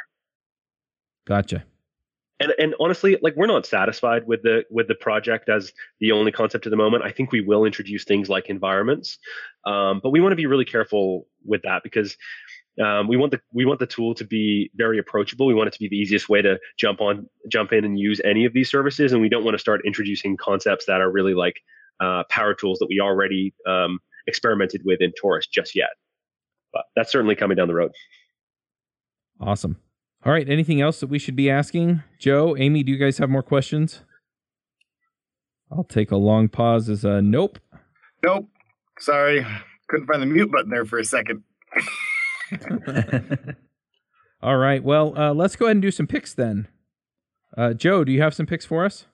[1.25, 1.63] Gotcha.
[2.39, 6.31] And, and honestly, like we're not satisfied with the with the project as the only
[6.31, 7.03] concept at the moment.
[7.03, 9.17] I think we will introduce things like environments,
[9.65, 12.15] um, but we want to be really careful with that because
[12.79, 15.45] um, we want the we want the tool to be very approachable.
[15.45, 18.21] We want it to be the easiest way to jump on, jump in, and use
[18.23, 19.11] any of these services.
[19.11, 21.55] And we don't want to start introducing concepts that are really like
[21.99, 25.89] uh, power tools that we already um, experimented with in Torus just yet.
[26.71, 27.91] But that's certainly coming down the road.
[29.41, 29.77] Awesome.
[30.25, 30.47] All right.
[30.47, 32.83] Anything else that we should be asking, Joe, Amy?
[32.83, 34.03] Do you guys have more questions?
[35.71, 37.59] I'll take a long pause as a nope.
[38.23, 38.47] Nope.
[38.99, 39.45] Sorry,
[39.87, 41.43] couldn't find the mute button there for a second.
[44.41, 44.83] All right.
[44.83, 46.67] Well, uh, let's go ahead and do some picks then.
[47.57, 49.05] Uh, Joe, do you have some picks for us?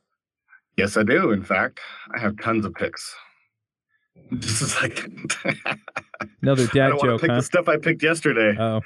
[0.77, 1.31] Yes, I do.
[1.31, 1.79] In fact,
[2.15, 3.15] I have tons of picks.
[4.39, 5.35] Just a second.
[6.41, 7.03] another dad joke.
[7.03, 7.21] I joke.
[7.21, 7.35] Pick huh?
[7.37, 8.55] the stuff I picked yesterday.
[8.59, 8.81] Oh.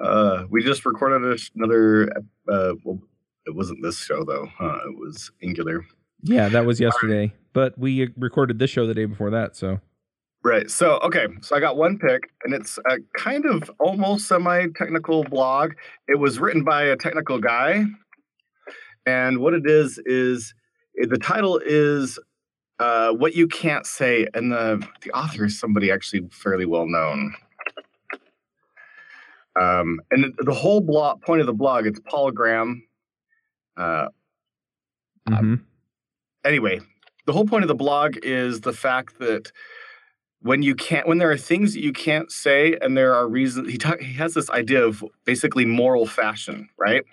[0.00, 2.10] Uh, we just recorded another.
[2.48, 2.98] Uh, well,
[3.46, 4.48] it wasn't this show though.
[4.58, 5.84] Uh, it was Angular.
[6.22, 7.34] Yeah, that was yesterday.
[7.52, 9.80] But we recorded this show the day before that, so
[10.42, 10.70] Right.
[10.70, 11.26] So, okay.
[11.42, 15.72] So I got one pick, and it's a kind of almost semi technical blog.
[16.08, 17.84] It was written by a technical guy.
[19.04, 20.54] And what it is, is
[21.00, 22.18] eh, the title is
[22.78, 24.28] uh, What You Can't Say.
[24.32, 27.34] And the, the author is somebody actually fairly well known.
[29.60, 32.82] Um, and the, the whole blog, point of the blog, it's Paul Graham.
[33.76, 34.08] Uh,
[35.28, 35.60] mhm.
[36.44, 36.80] anyway,
[37.26, 39.52] the whole point of the blog is the fact that
[40.42, 43.70] when you can't when there are things that you can't say and there are reasons
[43.70, 47.04] he talk, he has this idea of basically moral fashion right?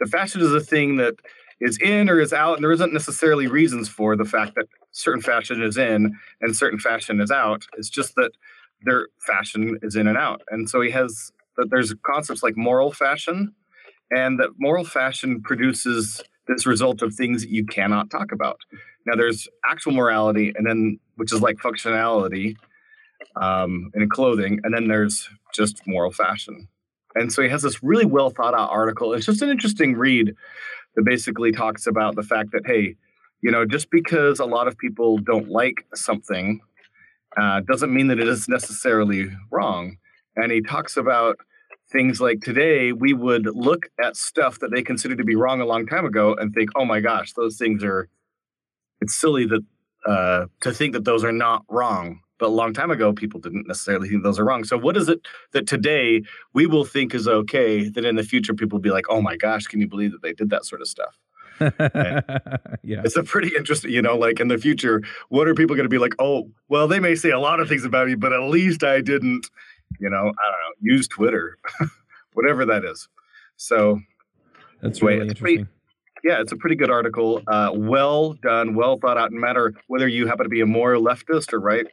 [0.00, 1.14] The fashion is a thing that
[1.60, 5.22] is in or is out and there isn't necessarily reasons for the fact that certain
[5.22, 7.64] fashion is in and certain fashion is out.
[7.76, 8.30] It's just that
[8.82, 10.42] their fashion is in and out.
[10.50, 13.52] And so he has that there's concepts like moral fashion
[14.12, 18.60] and that moral fashion produces this result of things that you cannot talk about.
[19.04, 22.54] Now there's actual morality and then which is like functionality
[23.36, 26.68] um, in clothing, and then there's just moral fashion.
[27.14, 29.12] And so he has this really well thought out article.
[29.12, 30.34] It's just an interesting read
[30.94, 32.96] that basically talks about the fact that hey,
[33.40, 36.60] you know, just because a lot of people don't like something
[37.36, 39.96] uh, doesn't mean that it is necessarily wrong.
[40.36, 41.36] And he talks about
[41.90, 45.66] things like today we would look at stuff that they considered to be wrong a
[45.66, 48.08] long time ago and think, oh my gosh, those things are.
[49.00, 49.60] It's silly that
[50.06, 53.66] uh, to think that those are not wrong but a long time ago people didn't
[53.66, 55.20] necessarily think those are wrong so what is it
[55.52, 56.22] that today
[56.52, 59.36] we will think is okay that in the future people will be like oh my
[59.36, 61.18] gosh can you believe that they did that sort of stuff
[61.60, 63.02] yeah.
[63.04, 65.90] it's a pretty interesting you know like in the future what are people going to
[65.90, 68.42] be like oh well they may say a lot of things about me but at
[68.42, 69.50] least i didn't
[69.98, 71.58] you know i don't know use twitter
[72.34, 73.08] whatever that is
[73.56, 74.00] so
[74.82, 75.74] That's really it's pretty- interesting.
[76.22, 77.42] yeah, it's a pretty good article.
[77.48, 79.32] Uh, well done, well thought out.
[79.32, 81.86] No matter whether you happen to be a more leftist or right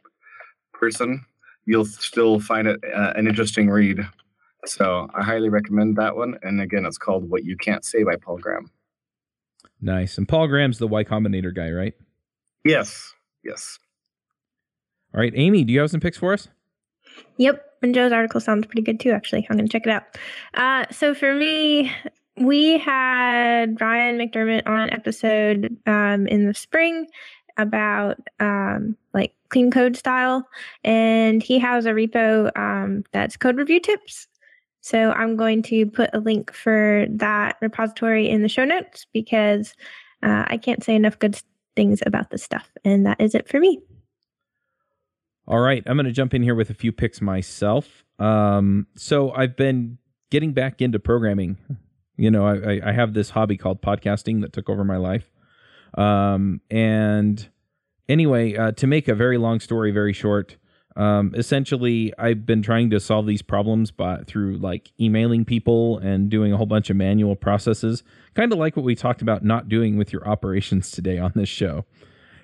[0.78, 1.24] person,
[1.66, 4.00] you'll still find it uh, an interesting read.
[4.64, 6.38] So I highly recommend that one.
[6.42, 8.70] And again, it's called "What You Can't Say" by Paul Graham.
[9.80, 10.18] Nice.
[10.18, 11.94] And Paul Graham's the Y Combinator guy, right?
[12.64, 13.12] Yes,
[13.44, 13.78] yes.
[15.14, 16.48] All right, Amy, do you have some picks for us?
[17.38, 19.10] Yep, and Joe's article sounds pretty good too.
[19.10, 20.02] Actually, I'm gonna check it out.
[20.54, 21.92] Uh, so for me,
[22.36, 27.06] we had Ryan McDermott on an episode um, in the spring
[27.58, 30.48] about um, like clean code style,
[30.84, 34.28] and he has a repo um, that's code review tips.
[34.80, 39.74] So I'm going to put a link for that repository in the show notes because
[40.22, 41.40] uh, I can't say enough good
[41.74, 43.80] things about this stuff, and that is it for me.
[45.48, 48.04] All right, I'm going to jump in here with a few picks myself.
[48.18, 49.98] Um, so I've been
[50.30, 51.56] getting back into programming.
[52.16, 55.30] You know, I, I- I have this hobby called podcasting that took over my life.
[55.96, 57.48] Um, and
[58.08, 60.56] anyway, uh, to make a very long story very short,
[60.96, 66.30] um, essentially, I've been trying to solve these problems by through like emailing people and
[66.30, 68.02] doing a whole bunch of manual processes,
[68.34, 71.50] kind of like what we talked about not doing with your operations today on this
[71.50, 71.84] show.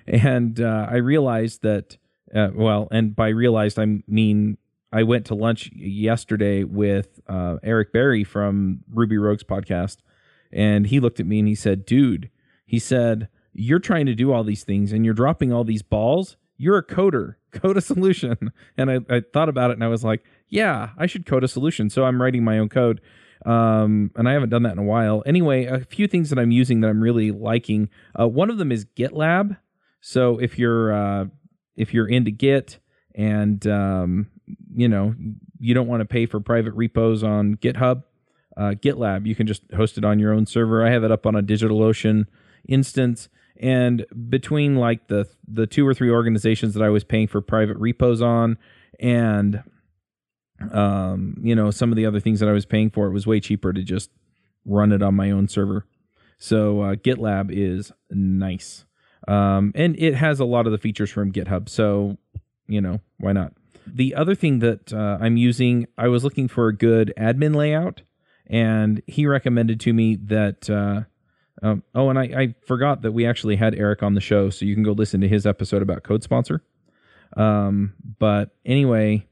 [0.05, 1.97] And uh, I realized that
[2.33, 4.57] uh, well, and by realized I mean
[4.91, 9.97] I went to lunch yesterday with uh, Eric Berry from Ruby Rogues podcast,
[10.51, 12.29] and he looked at me and he said, "Dude,"
[12.67, 16.37] he said, "You're trying to do all these things and you're dropping all these balls.
[16.57, 17.35] You're a coder.
[17.51, 21.05] Code a solution." And I, I thought about it and I was like, "Yeah, I
[21.05, 23.01] should code a solution." So I'm writing my own code.
[23.45, 25.21] Um, and I haven't done that in a while.
[25.25, 27.89] Anyway, a few things that I'm using that I'm really liking.
[28.17, 29.57] Uh, one of them is GitLab.
[30.01, 31.25] So if you're uh,
[31.75, 32.79] if you're into Git
[33.15, 34.27] and um,
[34.73, 35.15] you know
[35.59, 38.03] you don't want to pay for private repos on GitHub,
[38.57, 40.85] uh, GitLab you can just host it on your own server.
[40.85, 42.25] I have it up on a DigitalOcean
[42.67, 43.29] instance,
[43.63, 47.77] and between like the the two or three organizations that I was paying for private
[47.77, 48.57] repos on,
[48.99, 49.63] and
[50.71, 53.25] um, you know some of the other things that I was paying for, it was
[53.25, 54.11] way cheaper to just
[54.65, 55.87] run it on my own server.
[56.37, 58.83] So uh, GitLab is nice.
[59.29, 61.69] Um, and it has a lot of the features from GitHub.
[61.69, 62.17] So,
[62.67, 63.53] you know, why not?
[63.87, 68.01] The other thing that uh, I'm using, I was looking for a good admin layout,
[68.47, 70.69] and he recommended to me that.
[70.69, 71.03] Uh,
[71.63, 74.65] um, oh, and I, I forgot that we actually had Eric on the show, so
[74.65, 76.61] you can go listen to his episode about Code Sponsor.
[77.37, 79.25] Um, but anyway,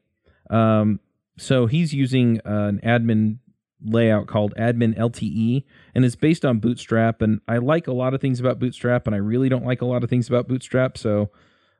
[0.49, 1.01] um,
[1.37, 3.37] so he's using an admin
[3.83, 5.63] layout called admin LTE
[5.95, 9.15] and it's based on Bootstrap and I like a lot of things about Bootstrap and
[9.15, 11.31] I really don't like a lot of things about Bootstrap so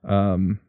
[0.04, 0.60] um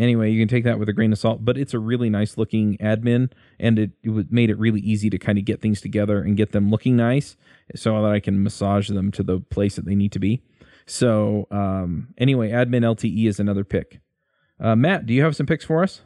[0.00, 2.36] anyway you can take that with a grain of salt but it's a really nice
[2.36, 6.20] looking admin and it, it made it really easy to kind of get things together
[6.22, 7.36] and get them looking nice
[7.76, 10.42] so that I can massage them to the place that they need to be
[10.86, 14.00] So um, anyway, admin LTE is another pick.
[14.58, 16.02] Uh, Matt, do you have some picks for us?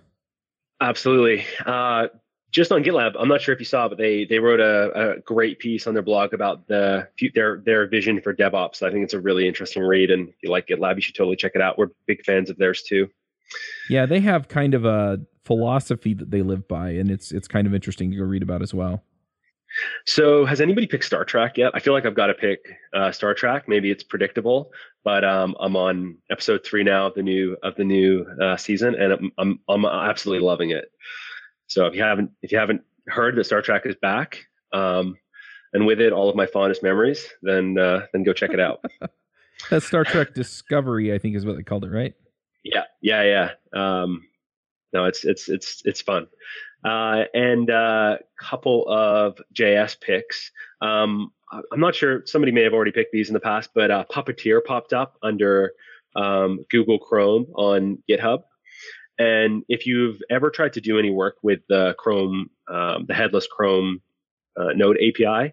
[0.80, 1.44] Absolutely.
[1.64, 2.08] Uh,
[2.50, 5.20] just on GitLab, I'm not sure if you saw, but they they wrote a, a
[5.20, 8.82] great piece on their blog about the their their vision for DevOps.
[8.82, 11.36] I think it's a really interesting read, and if you like GitLab, you should totally
[11.36, 11.78] check it out.
[11.78, 13.08] We're big fans of theirs too.
[13.88, 17.66] Yeah, they have kind of a philosophy that they live by, and it's it's kind
[17.66, 19.02] of interesting to go read about as well.
[20.06, 21.72] So, has anybody picked Star Trek yet?
[21.74, 22.60] I feel like I've got to pick
[22.94, 23.68] uh, Star Trek.
[23.68, 24.70] Maybe it's predictable,
[25.02, 28.94] but um, I'm on episode three now of the new of the new uh, season,
[28.94, 30.86] and I'm, I'm I'm absolutely loving it.
[31.66, 35.16] So if you haven't if you haven't heard that Star Trek is back, um,
[35.72, 38.84] and with it all of my fondest memories, then uh, then go check it out.
[39.70, 42.14] That's Star Trek Discovery, I think, is what they called it, right?
[43.04, 43.50] Yeah, yeah.
[43.78, 44.22] Um,
[44.94, 46.26] no, it's it's it's it's fun.
[46.82, 50.50] Uh, and a uh, couple of JS picks.
[50.80, 52.22] Um, I'm not sure.
[52.24, 55.72] Somebody may have already picked these in the past, but uh, Puppeteer popped up under
[56.16, 58.44] um, Google Chrome on GitHub.
[59.18, 63.46] And if you've ever tried to do any work with the Chrome, um, the headless
[63.46, 64.00] Chrome
[64.56, 65.52] uh, Node API,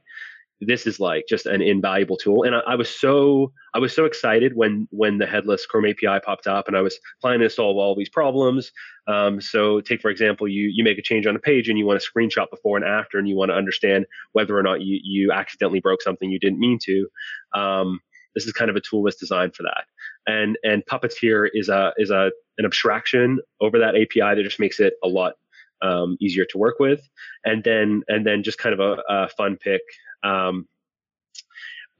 [0.61, 2.43] this is like just an invaluable tool.
[2.43, 6.19] And I, I, was so I was so excited when when the headless Chrome API
[6.23, 8.71] popped up, and I was planning to solve all these problems.
[9.07, 11.85] Um, so take for example, you you make a change on a page and you
[11.85, 14.99] want to screenshot before and after, and you want to understand whether or not you
[15.03, 17.07] you accidentally broke something you didn't mean to.
[17.53, 17.99] Um,
[18.35, 19.85] this is kind of a tool that's designed for that.
[20.27, 24.79] And and Puppeteer is a is a an abstraction over that API that just makes
[24.79, 25.33] it a lot
[25.81, 27.01] um, easier to work with.
[27.43, 29.81] And then and then just kind of a, a fun pick.
[30.23, 30.67] Um,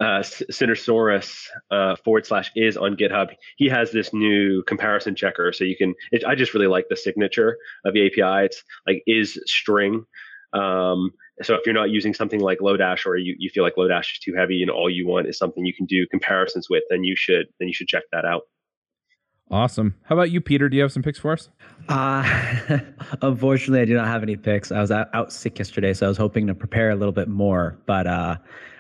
[0.01, 0.24] uh,
[1.69, 3.30] uh, forward slash is on GitHub.
[3.57, 5.93] He has this new comparison checker, so you can.
[6.11, 8.45] It, I just really like the signature of the API.
[8.45, 10.05] It's like is string.
[10.53, 11.11] Um,
[11.43, 14.19] so if you're not using something like Lodash or you, you feel like Lodash is
[14.19, 17.15] too heavy and all you want is something you can do comparisons with, then you
[17.15, 18.43] should then you should check that out.
[19.52, 19.95] Awesome.
[20.04, 20.70] How about you, Peter?
[20.70, 21.49] Do you have some picks for us?
[21.89, 22.80] Uh,
[23.22, 24.72] unfortunately, I do not have any picks.
[24.72, 27.28] I was out, out, sick yesterday, so I was hoping to prepare a little bit
[27.28, 28.38] more, but uh,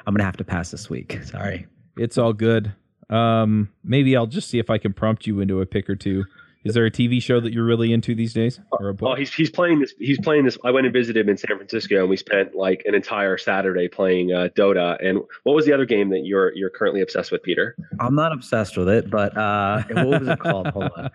[0.07, 1.19] I'm gonna have to pass this week.
[1.25, 1.67] Sorry.
[1.97, 2.73] It's all good.
[3.09, 6.23] Um, maybe I'll just see if I can prompt you into a pick or two.
[6.63, 8.59] Is there a TV show that you're really into these days?
[8.71, 9.09] Or a book?
[9.09, 9.95] Oh, he's he's playing this.
[9.97, 10.59] He's playing this.
[10.63, 13.87] I went and visited him in San Francisco, and we spent like an entire Saturday
[13.87, 15.03] playing uh, Dota.
[15.03, 17.75] And what was the other game that you're you're currently obsessed with, Peter?
[17.99, 20.67] I'm not obsessed with it, but uh, what was it called?
[20.67, 21.09] Hold on.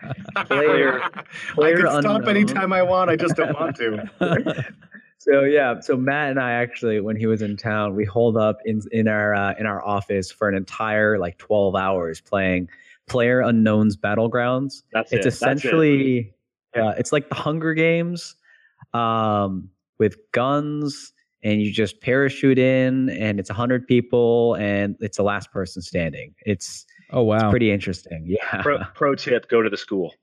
[0.46, 1.00] Player.
[1.54, 3.10] player I can stop anytime I want.
[3.10, 4.74] I just don't want to.
[5.18, 8.58] so yeah, so Matt and I actually, when he was in town, we holed up
[8.64, 12.68] in in our uh, in our office for an entire like 12 hours playing
[13.08, 14.82] Player Unknown's Battlegrounds.
[14.92, 15.28] That's it's it.
[15.28, 16.34] essentially it.
[16.76, 18.34] yeah, it's like the Hunger Games
[18.94, 25.22] um, with guns and you just parachute in and it's 100 people and it's the
[25.22, 26.34] last person standing.
[26.44, 27.36] It's oh wow.
[27.36, 28.24] It's pretty interesting.
[28.26, 28.62] Yeah.
[28.62, 30.14] Pro, pro tip, go to the school.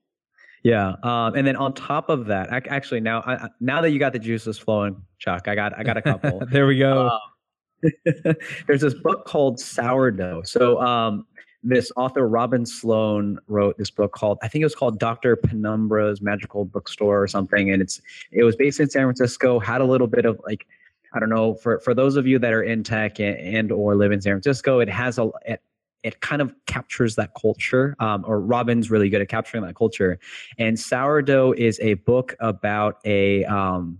[0.64, 4.00] Yeah, um, and then on top of that, I, actually now I, now that you
[4.00, 6.42] got the juices flowing, Chuck, I got I got a couple.
[6.52, 7.10] there we go.
[7.10, 7.94] Um,
[8.68, 10.44] there's this book called Sourdough.
[10.44, 11.26] So um,
[11.64, 15.36] this author Robin Sloan wrote this book called I think it was called Dr.
[15.38, 18.02] Penumbra's Magical Bookstore or something, and it's
[18.32, 19.60] it was based in San Francisco.
[19.60, 20.68] Had a little bit of like
[21.14, 23.96] I don't know for for those of you that are in tech and, and or
[23.96, 25.62] live in San Francisco, it has a it,
[26.04, 30.20] it kind of captures that culture, um, or Robin's really good at capturing that culture.
[30.58, 34.00] And Sourdough is a book about a um,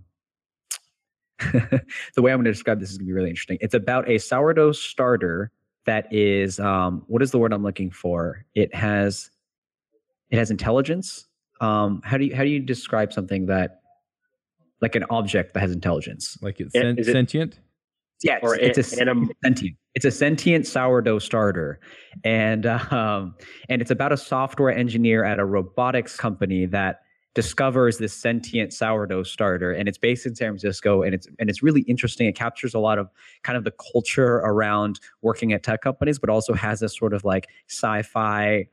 [1.52, 3.58] the way I'm going to describe this is going to be really interesting.
[3.60, 5.50] It's about a sourdough starter
[5.86, 8.44] that is um, what is the word I'm looking for?
[8.54, 9.30] It has
[10.30, 11.26] it has intelligence.
[11.60, 13.80] Um, how do you how do you describe something that
[14.80, 16.38] like an object that has intelligence?
[16.42, 17.60] Like it's sen- it, sentient?
[18.22, 19.76] Yeah, it's, it's, a, anim- sentient.
[19.94, 21.80] It's a sentient sourdough starter,
[22.24, 23.34] and um,
[23.68, 27.03] and it's about a software engineer at a robotics company that
[27.34, 31.62] discovers this sentient sourdough starter and it's based in San Francisco and it's and it's
[31.62, 32.28] really interesting.
[32.28, 33.10] It captures a lot of
[33.42, 37.24] kind of the culture around working at tech companies but also has this sort of
[37.24, 38.66] like sci-fi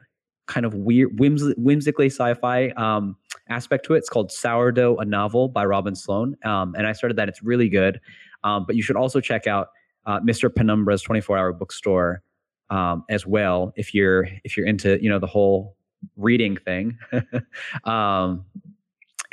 [0.47, 3.15] kind of weird whims- whimsically sci-fi um,
[3.49, 3.99] aspect to it.
[3.99, 7.29] It's called sourdough a novel by robin sloan um, and i started that.
[7.29, 7.99] It's really good
[8.43, 9.69] um, but you should also check out
[10.05, 12.21] uh, mr penumbra's 24 hour bookstore
[12.69, 15.75] um, as well if you're if you're into you know the whole
[16.17, 16.97] reading thing.
[17.83, 18.45] um,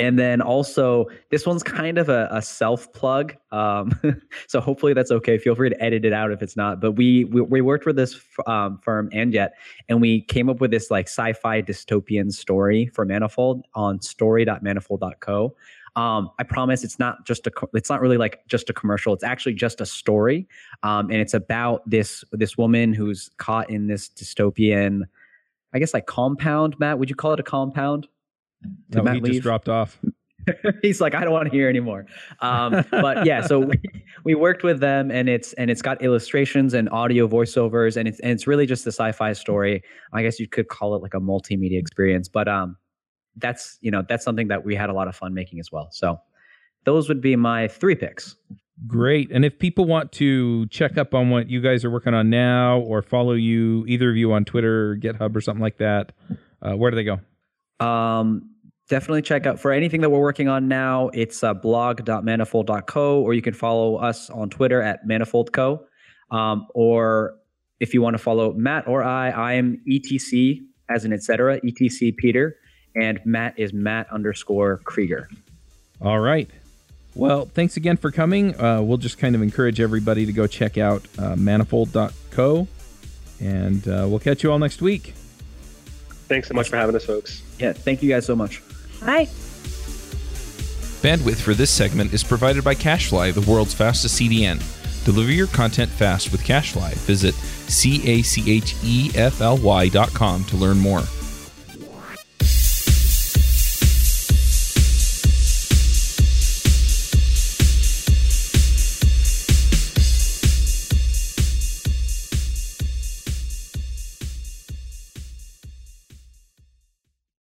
[0.00, 3.34] and then also, this one's kind of a, a self plug.
[3.50, 3.98] Um,
[4.46, 5.38] so hopefully that's okay.
[5.38, 6.80] Feel free to edit it out if it's not.
[6.80, 9.54] But we we, we worked with this um, firm yet,
[9.88, 15.56] and we came up with this like sci-fi dystopian story for Manifold on story.manifold.co.
[15.96, 19.12] Um, I promise it's not just a it's not really like just a commercial.
[19.14, 20.46] It's actually just a story,
[20.84, 25.02] um, and it's about this this woman who's caught in this dystopian,
[25.74, 26.76] I guess like compound.
[26.78, 28.08] Matt, would you call it a compound?
[28.90, 29.32] Did no, Matt he leave?
[29.34, 29.98] just dropped off.
[30.82, 32.06] he's like, I don't want to hear anymore.
[32.40, 33.80] Um, but yeah, so we,
[34.24, 38.20] we, worked with them, and it's and it's got illustrations and audio voiceovers, and it's
[38.20, 39.82] and it's really just a sci-fi story.
[40.12, 42.76] I guess you could call it like a multimedia experience, but um,
[43.36, 45.88] that's you know that's something that we had a lot of fun making as well.
[45.92, 46.18] So
[46.84, 48.36] those would be my three picks.
[48.86, 49.30] Great.
[49.32, 52.80] And if people want to check up on what you guys are working on now,
[52.80, 56.12] or follow you, either of you on Twitter, or GitHub, or something like that,
[56.62, 57.18] uh, where do they go?
[57.84, 58.50] Um,
[58.88, 61.08] definitely check out for anything that we're working on now.
[61.08, 65.80] It's uh, blog.manifold.co, or you can follow us on Twitter at manifoldco.
[66.30, 67.34] Um, or
[67.80, 71.60] if you want to follow Matt or I, I am etc as an etc.
[71.64, 72.56] etc Peter,
[72.94, 75.26] and Matt is Matt underscore Creager.
[76.00, 76.50] All right.
[77.18, 78.58] Well, thanks again for coming.
[78.58, 82.68] Uh, we'll just kind of encourage everybody to go check out uh, manifold.co,
[83.40, 85.14] and uh, we'll catch you all next week.
[86.28, 87.42] Thanks so much for having us, folks.
[87.58, 88.62] Yeah, thank you guys so much.
[89.00, 89.24] Bye.
[91.02, 94.62] Bandwidth for this segment is provided by CacheFly, the world's fastest CDN.
[95.04, 96.94] Deliver your content fast with CacheFly.
[96.98, 101.02] Visit C A C H E F L Y dot com to learn more.